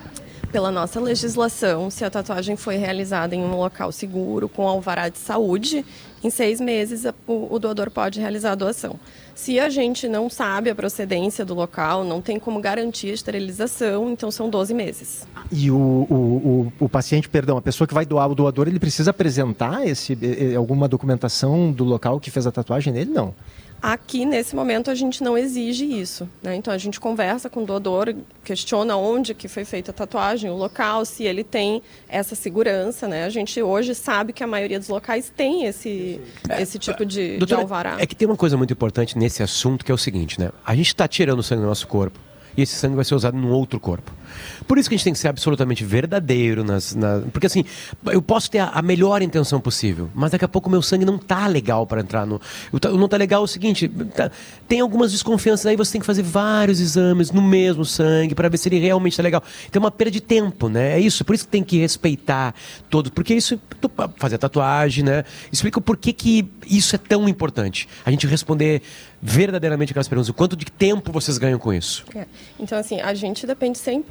[0.52, 5.16] Pela nossa legislação, se a tatuagem foi realizada em um local seguro, com alvará de
[5.16, 5.82] saúde,
[6.22, 9.00] em seis meses o, doador pode realizar a doação.
[9.34, 14.10] Se a gente não sabe a procedência do local, não tem como garantir a esterilização,
[14.10, 15.26] então são 12 meses.
[15.50, 18.78] E o, o, o, o paciente, perdão, a pessoa que vai doar o doador, ele
[18.78, 20.18] precisa apresentar esse,
[20.54, 23.10] alguma documentação do local que fez a tatuagem nele?
[23.10, 23.34] Não.
[23.82, 26.28] Aqui, nesse momento, a gente não exige isso.
[26.40, 26.54] Né?
[26.54, 28.14] Então, a gente conversa com o doador,
[28.44, 33.08] questiona onde que foi feita a tatuagem, o local, se ele tem essa segurança.
[33.08, 33.24] Né?
[33.24, 36.20] A gente hoje sabe que a maioria dos locais tem esse,
[36.60, 37.96] esse tipo de, de Doutora, alvará.
[37.98, 40.50] é que tem uma coisa muito importante nesse assunto que é o seguinte, né?
[40.64, 42.20] A gente está tirando sangue do nosso corpo
[42.56, 44.12] e esse sangue vai ser usado num outro corpo.
[44.66, 47.64] Por isso que a gente tem que ser absolutamente verdadeiro nas, na- porque assim,
[48.06, 51.18] eu posso ter a, a melhor intenção possível, mas daqui a pouco meu sangue não
[51.18, 52.40] tá legal para entrar no,
[52.72, 54.30] o não tá legal é o seguinte, tá-
[54.68, 58.56] tem algumas desconfianças aí, você tem que fazer vários exames no mesmo sangue para ver
[58.58, 59.42] se ele realmente tá legal.
[59.68, 60.92] Então é uma perda de tempo, né?
[60.92, 62.54] É isso, por isso que tem que respeitar
[62.90, 63.60] todos, porque isso
[64.16, 65.24] fazer tatuagem, né?
[65.50, 67.88] Explica o porquê que isso é tão importante.
[68.04, 68.82] A gente responder
[69.24, 72.04] verdadeiramente aquelas perguntas, o quanto de tempo vocês ganham com isso?
[72.14, 72.26] É.
[72.58, 74.02] Então, assim, a gente depende 100%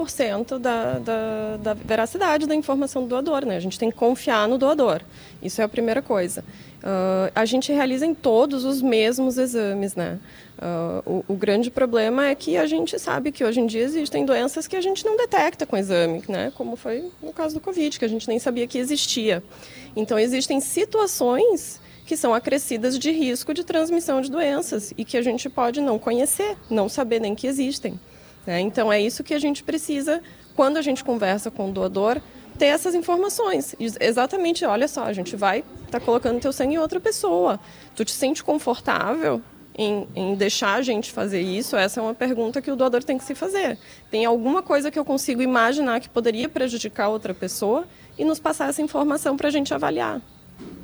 [0.60, 3.56] da, da, da veracidade da informação do doador, né?
[3.56, 5.02] A gente tem que confiar no doador.
[5.42, 6.44] Isso é a primeira coisa.
[6.84, 10.20] Ah, a gente realiza em todos os mesmos exames, né?
[10.60, 14.26] Ah, o, o grande problema é que a gente sabe que hoje em dia existem
[14.26, 16.52] doenças que a gente não detecta com exame, né?
[16.56, 19.44] Como foi no caso do Covid, que a gente nem sabia que existia.
[19.96, 25.22] Então, existem situações que são acrescidas de risco de transmissão de doenças e que a
[25.22, 28.00] gente pode não conhecer, não saber nem que existem.
[28.46, 28.60] Né?
[28.60, 30.22] Então é isso que a gente precisa,
[30.56, 32.20] quando a gente conversa com o doador,
[32.58, 33.76] ter essas informações.
[33.80, 37.60] Ex- Exatamente, olha só, a gente vai estar colocando teu sangue em outra pessoa.
[37.96, 39.42] Tu te sente confortável
[39.78, 41.76] em, em deixar a gente fazer isso?
[41.76, 43.78] Essa é uma pergunta que o doador tem que se fazer.
[44.10, 47.86] Tem alguma coisa que eu consigo imaginar que poderia prejudicar outra pessoa
[48.18, 50.22] e nos passar essa informação para a gente avaliar.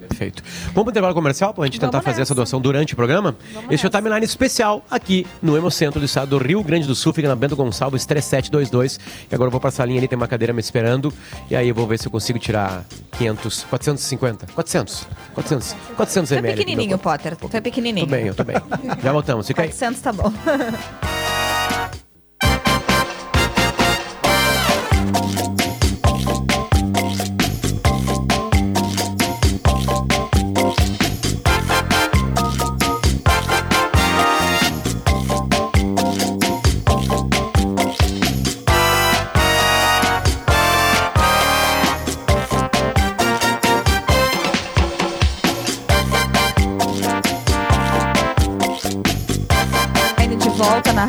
[0.08, 0.42] Perfeito.
[0.68, 3.36] Vamos para o intervalo comercial para a gente tentar fazer essa doação durante o programa?
[3.70, 7.14] Esse é o timeline especial aqui no Hemocentro do estado do Rio Grande do Sul,
[7.14, 9.00] fica na Bento Gonçalves 3722.
[9.30, 11.14] E agora eu vou para a salinha ali, tem uma cadeira me esperando.
[11.52, 12.86] E aí eu vou ver se eu consigo tirar
[13.18, 16.56] 500, 450, 400, 400, 400 Tu é ml.
[16.56, 16.98] meu pequenininho.
[16.98, 17.36] Potter.
[17.36, 18.08] Tu é pequenininho.
[18.08, 18.56] Tô bem, eu tô bem.
[19.04, 19.68] Já voltamos, fica aí.
[19.68, 20.32] 400 tá bom.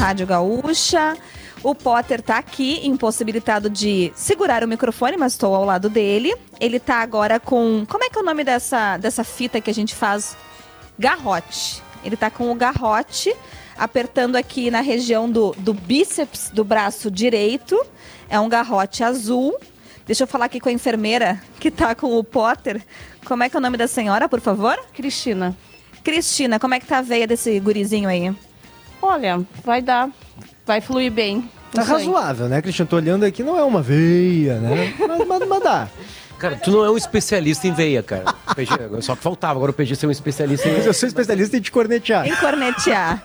[0.09, 1.19] Rádio Gaúcha.
[1.63, 6.35] O Potter tá aqui, impossibilitado de segurar o microfone, mas estou ao lado dele.
[6.59, 7.85] Ele tá agora com.
[7.87, 10.35] Como é que é o nome dessa, dessa fita que a gente faz?
[10.99, 11.83] Garrote.
[12.03, 13.35] Ele tá com o garrote,
[13.77, 17.79] apertando aqui na região do, do bíceps do braço direito.
[18.31, 19.59] É um garrote azul.
[20.07, 22.81] Deixa eu falar aqui com a enfermeira que tá com o Potter.
[23.27, 24.79] Como é que é o nome da senhora, por favor?
[24.95, 25.55] Cristina.
[26.03, 28.35] Cristina, como é que tá a veia desse gurizinho aí?
[29.01, 30.11] Olha, vai dar,
[30.67, 31.49] vai fluir bem.
[31.73, 32.89] Tá razoável, né, Cristiano?
[32.89, 34.95] Tô olhando aqui, não é uma veia, né?
[34.99, 35.89] Mas, mas, mas dá.
[36.39, 38.33] Cara, tu não é um especialista em veia, cara.
[38.55, 41.57] PG, só que faltava agora o PG ser um especialista em Mas eu sou especialista
[41.57, 42.29] em te cornetear.
[42.29, 43.25] Em cornetear.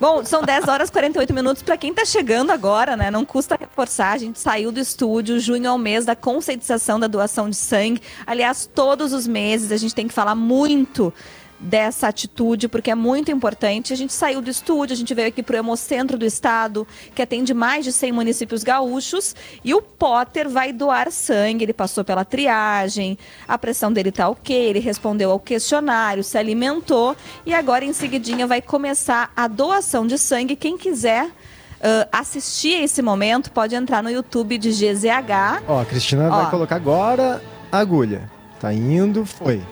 [0.00, 3.12] Bom, são 10 horas e 48 minutos para quem tá chegando agora, né?
[3.12, 7.06] Não custa reforçar, a gente saiu do estúdio, junho é o mês da conscientização da
[7.06, 8.02] doação de sangue.
[8.26, 11.14] Aliás, todos os meses a gente tem que falar muito
[11.58, 13.92] dessa atitude, porque é muito importante.
[13.92, 17.22] A gente saiu do estúdio, a gente veio aqui para o Hemocentro do Estado, que
[17.22, 19.34] atende mais de 100 municípios gaúchos,
[19.64, 21.64] e o Potter vai doar sangue.
[21.64, 27.16] Ele passou pela triagem, a pressão dele tá ok, ele respondeu ao questionário, se alimentou,
[27.44, 30.54] e agora em seguidinha vai começar a doação de sangue.
[30.54, 35.62] Quem quiser uh, assistir a esse momento, pode entrar no YouTube de GZH.
[35.66, 36.42] Ó, a Cristina Ó.
[36.42, 38.30] vai colocar agora a agulha.
[38.60, 39.62] Tá indo, foi.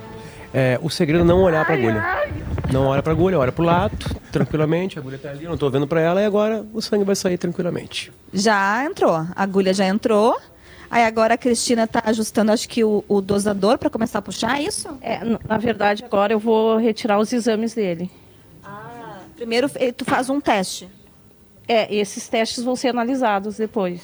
[0.58, 2.02] É, o segredo é não olhar pra agulha.
[2.72, 3.94] Não olha pra agulha, olha pro lado,
[4.32, 7.04] tranquilamente, a agulha tá ali, eu não tô vendo pra ela, e agora o sangue
[7.04, 8.10] vai sair tranquilamente.
[8.32, 10.40] Já entrou, a agulha já entrou.
[10.90, 14.58] Aí agora a Cristina tá ajustando, acho que o, o dosador para começar a puxar,
[14.58, 14.88] é isso?
[15.02, 18.10] É, na verdade, agora eu vou retirar os exames dele.
[19.34, 20.88] Primeiro eh, tu faz um teste.
[21.68, 24.00] É, esses testes vão ser analisados depois.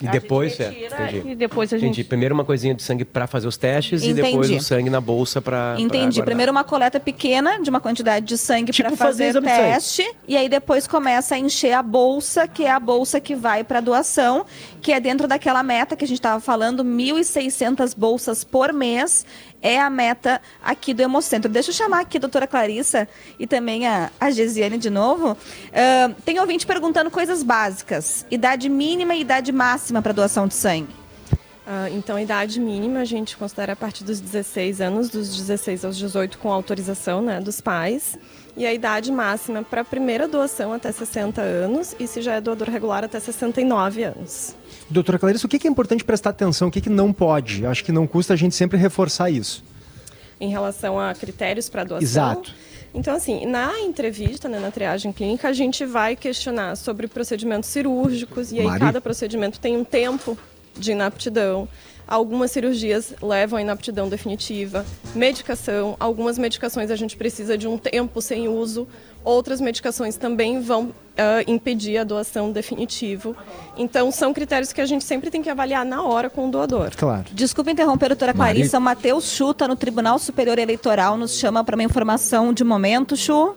[0.00, 1.30] E depois, é, entendi.
[1.30, 1.90] E depois a gente.
[1.90, 2.04] Entendi.
[2.04, 4.22] Primeiro uma coisinha de sangue pra fazer os testes e Entendi.
[4.22, 5.74] depois o sangue na bolsa pra.
[5.74, 6.16] pra Entendi.
[6.16, 6.24] guardar.
[6.24, 10.36] Primeiro uma coleta pequena de uma quantidade de sangue Tipo para fazer fazer teste e
[10.36, 14.44] aí depois começa a encher a bolsa, que é a bolsa que vai para doação,
[14.80, 19.24] que é dentro daquela meta que a gente estava falando, 1.600 bolsas por mês.
[19.62, 21.48] É a meta aqui do Hemocentro.
[21.48, 23.08] Deixa eu chamar aqui a doutora Clarissa
[23.38, 25.36] e também a, a Gesiane de novo.
[25.72, 28.26] Ah, tem ouvinte perguntando coisas básicas.
[28.30, 31.02] Idade mínima e idade máxima para doação de sangue.
[31.64, 35.84] Ah, então, a idade mínima a gente considera a partir dos 16 anos, dos 16
[35.84, 38.18] aos 18, com autorização né, dos pais.
[38.56, 42.40] E a idade máxima para a primeira doação até 60 anos, e se já é
[42.40, 44.54] doador regular, até 69 anos.
[44.90, 46.68] Doutora Clarissa, o que é importante prestar atenção?
[46.68, 47.64] O que, que não pode?
[47.64, 49.64] Acho que não custa a gente sempre reforçar isso.
[50.38, 52.02] Em relação a critérios para doação.
[52.02, 52.54] Exato.
[52.94, 58.52] Então, assim, na entrevista, né, na triagem clínica, a gente vai questionar sobre procedimentos cirúrgicos,
[58.52, 58.80] e aí Mari?
[58.80, 60.36] cada procedimento tem um tempo
[60.76, 61.68] de inaptidão.
[62.06, 68.20] Algumas cirurgias levam à inaptidão definitiva, medicação, algumas medicações a gente precisa de um tempo
[68.20, 68.86] sem uso,
[69.24, 73.34] outras medicações também vão ah, impedir a doação definitiva.
[73.78, 76.90] Então, são critérios que a gente sempre tem que avaliar na hora com o doador.
[76.96, 77.24] Claro.
[77.32, 78.78] Desculpa interromper, doutora Mari- Clarissa.
[78.78, 83.54] O Matheus Chuta no Tribunal Superior Eleitoral nos chama para uma informação de momento, Chu.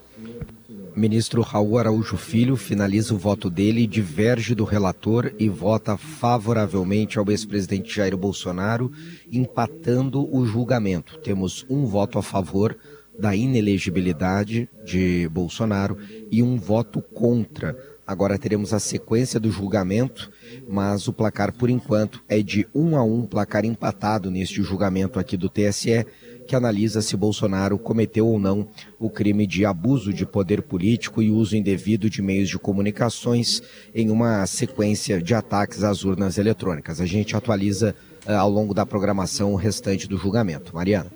[0.95, 7.29] Ministro Raul Araújo Filho finaliza o voto dele, diverge do relator e vota favoravelmente ao
[7.29, 8.89] ex-presidente Jair Bolsonaro,
[9.29, 11.17] empatando o julgamento.
[11.17, 12.77] Temos um voto a favor
[13.19, 15.97] da inelegibilidade de Bolsonaro
[16.31, 17.77] e um voto contra.
[18.07, 20.31] Agora teremos a sequência do julgamento,
[20.65, 25.35] mas o placar, por enquanto, é de um a um, placar empatado neste julgamento aqui
[25.35, 26.05] do TSE,
[26.47, 28.67] que analisa se Bolsonaro cometeu ou não
[28.99, 33.61] o crime de abuso de poder político e uso indevido de meios de comunicações
[33.93, 37.01] em uma sequência de ataques às urnas eletrônicas.
[37.01, 40.73] A gente atualiza eh, ao longo da programação o restante do julgamento.
[40.75, 41.11] Mariana.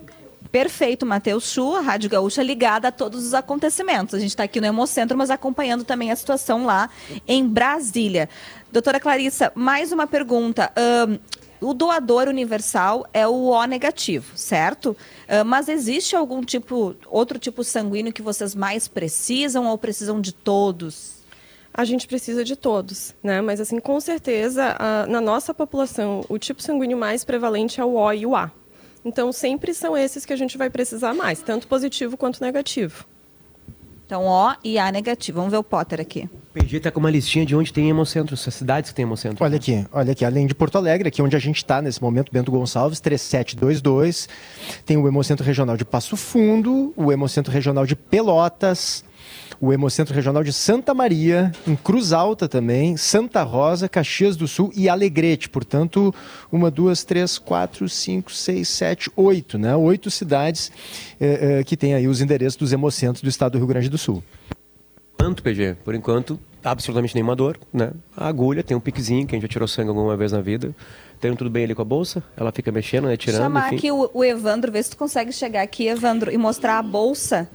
[0.51, 4.15] Perfeito, Matheus Chu, a Rádio Gaúcha ligada a todos os acontecimentos.
[4.15, 6.89] A gente está aqui no Hemocentro, mas acompanhando também a situação lá
[7.27, 8.27] em Brasília.
[8.71, 10.71] Doutora Clarissa, mais uma pergunta.
[11.62, 14.95] O doador universal é o O negativo, certo?
[15.28, 20.34] Ah, mas existe algum tipo, outro tipo sanguíneo que vocês mais precisam ou precisam de
[20.34, 21.20] todos?
[21.74, 23.41] A gente precisa de todos, né?
[23.41, 24.76] Mas assim, com certeza,
[25.07, 28.51] na nossa população, o tipo sanguíneo mais prevalente é o O e o A.
[29.05, 33.05] Então, sempre são esses que a gente vai precisar mais, tanto positivo quanto negativo.
[34.10, 35.38] Então, O e A negativo.
[35.38, 36.28] Vamos ver o Potter aqui.
[36.34, 39.45] O PG tá com uma listinha de onde tem hemocentro, essas cidades que tem hemocentro.
[39.45, 42.32] Olha aqui, olha aqui, além de Porto Alegre, aqui onde a gente está nesse momento,
[42.32, 44.28] Bento Gonçalves, 3722,
[44.84, 49.03] tem o Hemocentro Regional de Passo Fundo, o Hemocentro Regional de Pelotas,
[49.62, 54.72] o Hemocentro Regional de Santa Maria, em Cruz Alta também, Santa Rosa, Caxias do Sul
[54.76, 55.49] e Alegrete.
[55.49, 56.14] Portanto,
[56.51, 59.76] uma, duas, três, quatro, cinco, seis, sete, oito, né?
[59.76, 60.72] Oito cidades
[61.20, 63.97] eh, eh, que têm aí os endereços dos hemocentros do estado do Rio Grande do
[63.97, 64.24] Sul.
[65.18, 65.76] Quanto, PG?
[65.84, 67.91] Por enquanto, absolutamente nenhuma dor, né?
[68.16, 70.74] A agulha tem um piquezinho, quem já tirou sangue alguma vez na vida.
[71.20, 73.18] Tem tudo bem ali com a bolsa, ela fica mexendo, né?
[73.18, 73.76] Tirando, Chamar enfim.
[73.76, 77.49] aqui o, o Evandro, ver se tu consegue chegar aqui, Evandro, e mostrar a bolsa.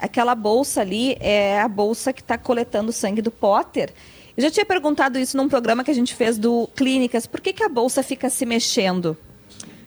[0.00, 3.92] Aquela bolsa ali é a bolsa que está coletando o sangue do Potter.
[4.36, 7.26] Eu já tinha perguntado isso num programa que a gente fez do Clínicas.
[7.26, 9.16] Por que, que a bolsa fica se mexendo?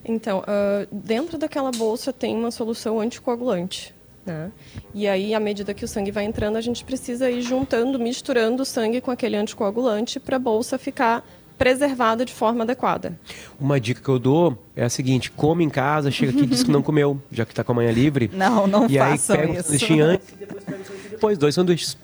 [0.06, 3.96] Então, ah, dentro daquela bolsa tem uma solução anticoagulante.
[4.26, 4.52] Né?
[4.94, 8.64] E aí, à medida que o sangue vai entrando, a gente precisa ir juntando, misturando
[8.64, 11.26] o sangue com aquele anticoagulante para a bolsa ficar
[11.58, 13.18] preservada de forma adequada.
[13.60, 16.64] Uma dica que eu dou é a seguinte: come em casa, chega aqui e diz
[16.64, 18.30] que não comeu, já que tá com a manhã livre.
[18.34, 19.64] Não, não e façam aí pega um isso.
[19.64, 21.98] sanduichinho antes e depois pega um sanduíche depois, dois sanduíches.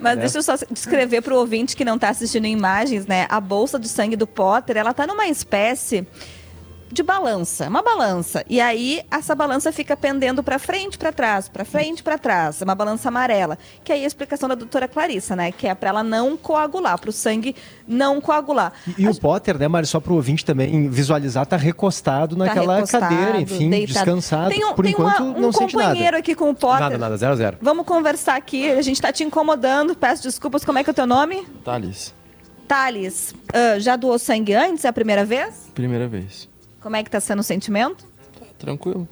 [0.00, 0.22] Mas Né?
[0.22, 3.26] deixa eu só descrever para o ouvinte que não está assistindo imagens, né?
[3.28, 6.06] A bolsa de sangue do Potter, ela está numa espécie
[6.90, 8.44] de balança, é uma balança.
[8.48, 12.60] E aí essa balança fica pendendo para frente, para trás, para frente, para trás.
[12.60, 15.74] É uma balança amarela, que aí é a explicação da doutora Clarissa, né, que é
[15.74, 17.54] para ela não coagular, para o sangue
[17.86, 18.72] não coagular.
[18.96, 22.44] E, e o Potter, né, Mari, só para o ouvinte também visualizar, tá recostado Tá
[22.46, 23.92] naquela recostado, cadeira, enfim, deitado.
[23.94, 24.50] descansado.
[24.50, 25.88] Tem um, Por tem enquanto, uma- um não sente nada.
[25.90, 26.80] companheiro aqui com o Potter.
[26.80, 27.58] Nada, nada, zero, zero.
[27.60, 28.70] Vamos conversar aqui.
[28.70, 29.94] A gente tá te incomodando.
[29.94, 30.64] Peço desculpas.
[30.64, 31.46] Como é que é o teu nome?
[31.64, 32.14] Thales,
[32.66, 33.34] Thales.
[33.52, 34.84] Ah, já doou sangue antes?
[34.84, 35.68] É a primeira vez?
[35.74, 36.48] primeira vez.
[36.80, 38.06] Como é que tá sendo o sentimento?
[38.58, 39.08] Tranquilo.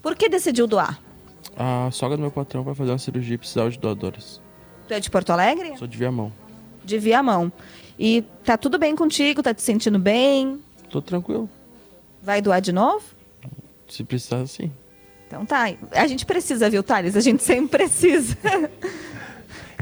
[0.00, 1.00] Por que decidiu doar?
[1.56, 4.40] A sogra do meu patrão vai fazer uma cirurgia e precisava de doadores.
[4.88, 5.76] Tu é de Porto Alegre?
[5.76, 6.32] Sou de Viamão.
[6.84, 7.52] De Viamão.
[7.98, 9.42] E tá tudo bem contigo?
[9.42, 10.60] Tá te sentindo bem?
[10.90, 11.48] Tô tranquilo.
[12.22, 13.04] Vai doar de novo?
[13.88, 14.72] Se precisar, sim.
[15.26, 15.66] Então tá.
[15.92, 17.16] A gente precisa, viu, Thales?
[17.16, 18.36] A gente sempre precisa.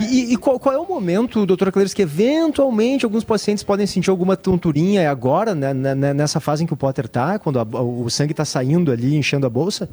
[0.01, 4.11] E, e qual, qual é o momento, doutora Clarice, que eventualmente alguns pacientes podem sentir
[4.11, 7.59] alguma tonturinha É agora, né, né, né, nessa fase em que o Potter tá, quando
[7.59, 9.89] a- o sangue está saindo ali, enchendo a bolsa?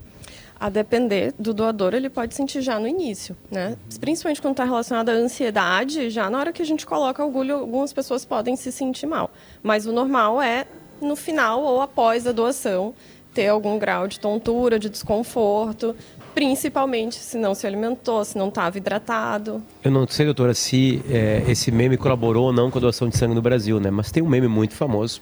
[0.59, 3.75] A depender do doador, ele pode sentir já no início, né?
[3.99, 7.53] Principalmente quando está relacionado à ansiedade, já na hora que a gente coloca a agulha,
[7.53, 9.29] algumas pessoas podem se sentir mal.
[9.61, 10.65] Mas o normal é
[10.99, 12.95] no final ou após a doação
[13.37, 15.95] ter algum grau de tontura, de desconforto,
[16.33, 19.61] principalmente se não se alimentou, se não estava hidratado.
[19.83, 23.15] Eu não sei, doutora, se é, esse meme colaborou ou não com a doação de
[23.15, 23.91] sangue no Brasil, né?
[23.91, 25.21] Mas tem um meme muito famoso,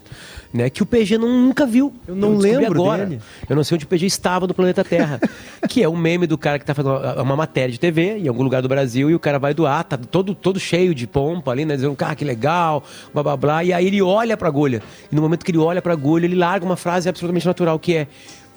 [0.56, 0.70] né?
[0.70, 1.94] Que o PG não- nunca viu.
[2.08, 3.06] Eu não descobri lembro agora.
[3.06, 3.22] dele.
[3.50, 5.20] Eu não sei onde o PG estava no planeta Terra.
[5.70, 8.42] que é um meme do cara que tá fazendo uma, matéria de TV em algum
[8.42, 11.66] lugar do Brasil e o cara vai doar, tá todo, todo cheio de pompa ali,
[11.66, 11.76] né?
[11.76, 12.84] Dizendo, cara, que legal,
[13.14, 13.64] blá blá blá.
[13.64, 14.82] E aí ele olha pra agulha.
[15.12, 17.96] E no momento que ele olha pra agulha, ele larga uma frase absolutamente natural, que
[17.96, 18.08] é.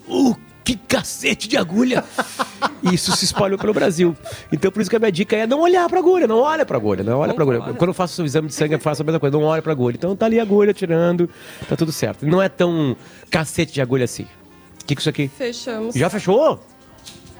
[0.08, 0.34] Uh,
[0.68, 2.04] que cacete de agulha!
[2.82, 4.14] E isso se espalhou pelo Brasil.
[4.52, 6.76] Então, por isso que a minha dica é não olhar pra agulha, não olha pra
[6.76, 7.60] agulha, não olha pra agulha.
[7.72, 9.72] Quando eu faço o exame de sangue, eu faço a mesma coisa, não olha pra
[9.72, 9.94] agulha.
[9.94, 11.30] Então tá ali a agulha tirando,
[11.66, 12.26] tá tudo certo.
[12.26, 12.94] Não é tão
[13.30, 14.24] cacete de agulha assim.
[14.24, 15.28] O que, que é isso aqui?
[15.28, 15.94] Fechamos.
[15.94, 16.60] Já fechou?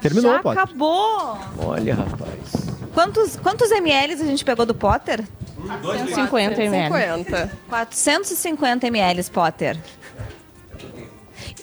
[0.01, 1.37] Terminou, Já acabou.
[1.59, 2.67] Olha, rapaz.
[2.95, 5.23] Quantos, quantos ml a gente pegou do Potter?
[5.67, 6.89] 150 ml.
[6.89, 7.51] 450.
[7.69, 9.77] 450 ml, Potter.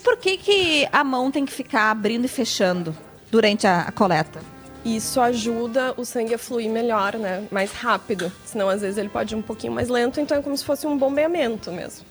[0.07, 2.95] Por que, que a mão tem que ficar abrindo e fechando
[3.29, 4.39] durante a, a coleta?
[4.85, 7.45] Isso ajuda o sangue a fluir melhor, né?
[7.51, 8.31] Mais rápido.
[8.45, 10.87] Senão, às vezes, ele pode ir um pouquinho mais lento, então é como se fosse
[10.87, 12.05] um bombeamento mesmo.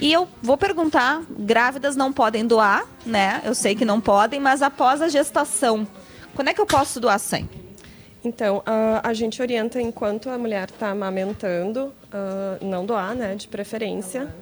[0.00, 3.42] E eu vou perguntar, grávidas não podem doar, né?
[3.44, 5.86] Eu sei que não podem, mas após a gestação,
[6.34, 7.50] quando é que eu posso doar sangue?
[8.24, 13.34] Então, ah, a gente orienta enquanto a mulher está amamentando, ah, não doar, né?
[13.34, 14.34] De preferência,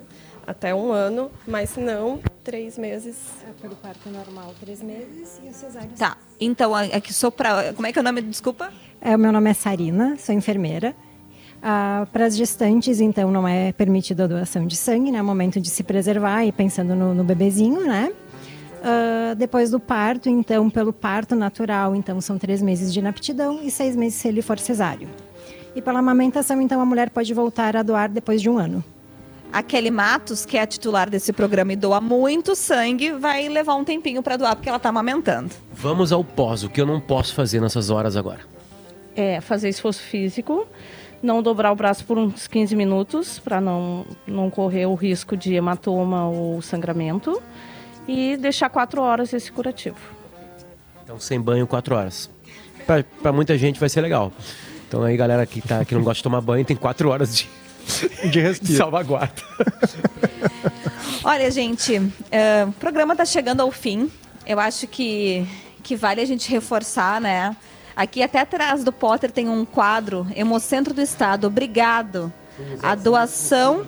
[0.47, 3.17] até um ano, mas se não, três meses.
[3.61, 5.91] Pelo parto normal, três meses e o cesárea.
[5.99, 7.73] Tá, então aqui sou pra.
[7.75, 8.23] Como é que é o nome?
[8.23, 8.73] Desculpa?
[9.01, 10.95] É, o meu nome é Sarina, sou enfermeira.
[11.61, 15.19] Ah, Para as gestantes, então, não é permitida a doação de sangue, né?
[15.19, 18.13] É o momento de se preservar e pensando no, no bebezinho, né?
[18.81, 23.71] Ah, depois do parto, então, pelo parto natural, então, são três meses de inaptidão e
[23.73, 25.09] seis meses se ele for cesáreo.
[25.75, 28.85] E pela amamentação, então, a mulher pode voltar a doar depois de um ano.
[29.57, 33.75] A Kelly Matos, que é a titular desse programa e doa muito sangue, vai levar
[33.77, 35.51] um tempinho para doar, porque ela tá amamentando.
[35.73, 38.41] Vamos ao pós, o que eu não posso fazer nessas horas agora.
[39.17, 40.69] É fazer esforço físico,
[41.23, 45.55] não dobrar o braço por uns 15 minutos para não, não correr o risco de
[45.55, 47.43] hematoma ou sangramento
[48.07, 49.97] e deixar 4 horas esse curativo.
[51.03, 52.29] Então, sem banho, quatro horas.
[52.87, 54.31] Pra, pra muita gente vai ser legal.
[54.87, 57.49] Então, aí, galera que, tá, que não gosta de tomar banho, tem quatro horas de,
[58.31, 58.77] de respiro.
[58.77, 59.43] salvaguarda.
[61.25, 64.11] Olha, gente, é, o programa tá chegando ao fim.
[64.47, 65.47] Eu acho que,
[65.83, 67.57] que vale a gente reforçar, né?
[67.97, 72.33] Aqui até atrás do Potter tem um quadro, Hemocentro do Estado, obrigado.
[72.83, 73.87] A doação.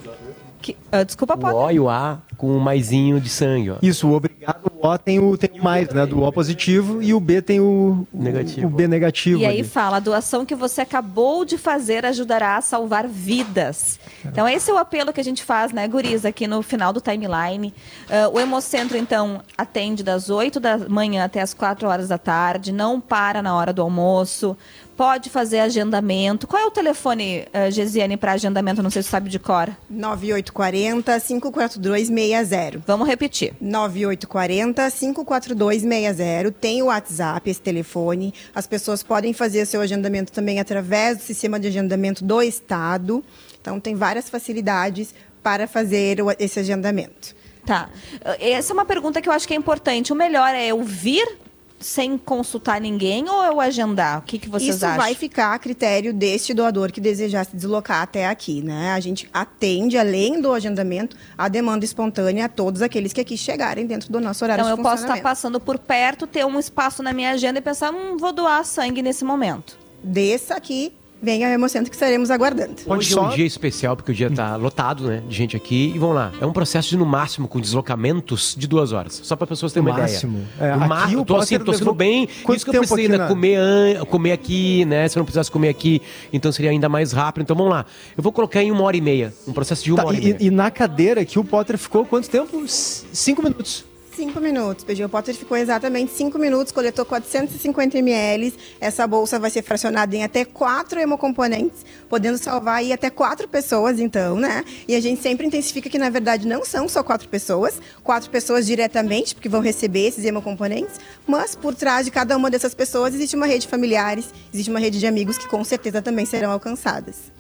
[0.61, 1.57] Que, ah, desculpa, O Potter.
[1.57, 3.77] O e o A com o maisinho de sangue, ó.
[3.83, 6.07] Isso, o obrigado, o O tem o, tem o mais, né?
[6.07, 8.67] Do O positivo e o B tem o, negativo.
[8.67, 9.41] o B negativo.
[9.41, 9.65] E aí ali.
[9.69, 13.99] fala, a doação que você acabou de fazer ajudará a salvar vidas.
[14.25, 17.01] Então esse é o apelo que a gente faz, né, guris, aqui no final do
[17.01, 17.75] timeline.
[18.09, 22.73] Ah, o Hemocentro, então, atende das 8 da manhã até as 4 horas da tarde,
[22.73, 24.57] não para na hora do almoço,
[24.99, 26.49] pode fazer agendamento.
[26.49, 28.83] Qual é o telefone, uh, Gesiane, para agendamento?
[28.83, 29.71] Não sei se você sabe de cor.
[29.89, 32.83] 9840 54260.
[32.85, 33.55] Vamos repetir.
[33.61, 36.51] 9840 54260.
[36.51, 38.35] Tem o WhatsApp, esse telefone.
[38.53, 43.25] As pessoas podem fazer seu agendamento também através do sistema de agendamento do Estado.
[43.61, 47.37] Então, tem várias facilidades para fazer esse agendamento.
[47.65, 47.89] Tá.
[48.15, 50.13] Uh, Essa é uma pergunta que eu acho que é importante.
[50.13, 51.39] O melhor é eu vir
[51.81, 54.19] sem consultar ninguém ou eu agendar?
[54.19, 54.97] O que, que vocês Isso acham?
[54.99, 58.93] vai ficar a critério deste doador que desejar se deslocar até aqui, né?
[58.93, 63.87] A gente atende, além do agendamento, a demanda espontânea a todos aqueles que aqui chegarem
[63.87, 65.23] dentro do nosso horário Então eu de posso estar funcionamento.
[65.25, 69.01] passando por perto, ter um espaço na minha agenda e pensar, hum, vou doar sangue
[69.03, 69.79] nesse momento.
[70.03, 70.93] Desça aqui,
[71.23, 72.75] venha ao Hemocentro que estaremos aguardando.
[72.87, 75.23] Hoje é um dia especial, porque o dia tá lotado, né?
[75.29, 75.93] De gente aqui.
[75.95, 76.33] E vamos lá.
[76.41, 79.21] É um processo de, no máximo, com deslocamentos de duas horas.
[79.25, 80.39] Só para pessoas terem uma máximo.
[80.57, 80.73] ideia.
[80.73, 81.23] É, no aqui máximo.
[81.23, 82.29] o Tô, assim, Potter tô sendo bem.
[82.43, 85.09] quanto Isso que eu precisei aqui ainda na- comer, an- comer aqui, né?
[85.09, 86.01] Se eu não precisasse comer aqui,
[86.33, 87.43] então seria ainda mais rápido.
[87.43, 87.85] Então vamos lá.
[88.17, 89.33] Eu vou colocar em uma hora e meia.
[89.47, 90.37] Um processo de uma Tá, hora e meia.
[90.41, 92.63] e, e na cadeira aqui o Potter ficou quanto tempo?
[92.67, 93.85] Cinco minutos.
[94.19, 94.83] Cinco minutos.
[94.83, 98.53] PG o Potter ficou exatamente cinco minutos, coletou 450 ml.
[98.81, 104.01] Essa bolsa vai ser fracionada em até quatro hemocomponentes, podendo salvar aí até quatro pessoas,
[104.01, 104.65] então, né?
[104.89, 108.67] E a gente sempre intensifica que, na verdade, não são só quatro pessoas, quatro pessoas
[108.67, 113.37] diretamente, porque vão receber esses hemocomponentes, mas por trás de cada uma dessas pessoas existe
[113.37, 117.38] uma rede de familiares, existe uma rede de amigos que com certeza também serão alcançadas.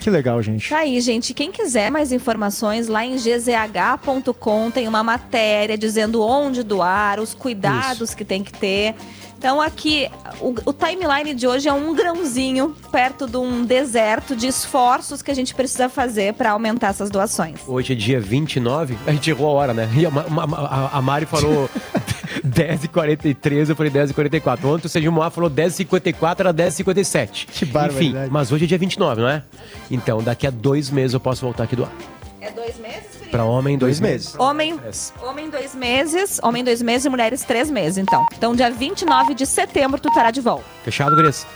[0.00, 0.68] Que legal, gente.
[0.68, 1.34] Tá aí, gente.
[1.34, 8.14] Quem quiser mais informações, lá em gzh.com tem uma matéria dizendo onde doar, os cuidados
[8.14, 8.94] que tem que ter.
[9.38, 10.10] Então aqui,
[10.40, 15.30] o, o timeline de hoje é um grãozinho perto de um deserto de esforços que
[15.30, 17.60] a gente precisa fazer para aumentar essas doações.
[17.66, 19.88] Hoje é dia 29, a gente errou a hora, né?
[19.94, 21.70] E a, Ma- a Mari falou
[22.44, 24.64] 10h43, eu falei 10h44.
[24.64, 27.46] Ontem o Sérgio Moá falou 10h54, era 10h57.
[27.46, 28.30] Que Enfim, barbaridade.
[28.32, 29.42] mas hoje é dia 29, não é?
[29.88, 31.92] Então, daqui a dois meses eu posso voltar aqui doar.
[32.40, 33.07] É dois meses?
[33.30, 34.34] Pra homem, dois, Dois meses.
[34.38, 34.78] Homem,
[35.22, 38.26] homem dois meses, homem dois meses e mulheres três meses, então.
[38.36, 40.64] Então, dia 29 de setembro, tu estará de volta.
[40.84, 41.46] Fechado, Grace?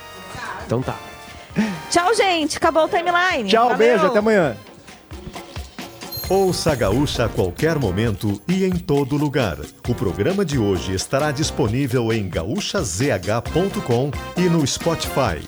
[0.65, 0.95] Então tá.
[1.89, 2.57] Tchau, gente.
[2.57, 3.49] Acabou o timeline.
[3.49, 3.77] Tchau, Valeu.
[3.77, 4.55] beijo, até amanhã.
[6.29, 9.57] Ouça a Gaúcha a qualquer momento e em todo lugar.
[9.87, 15.41] O programa de hoje estará disponível em gaúchazh.com e no Spotify.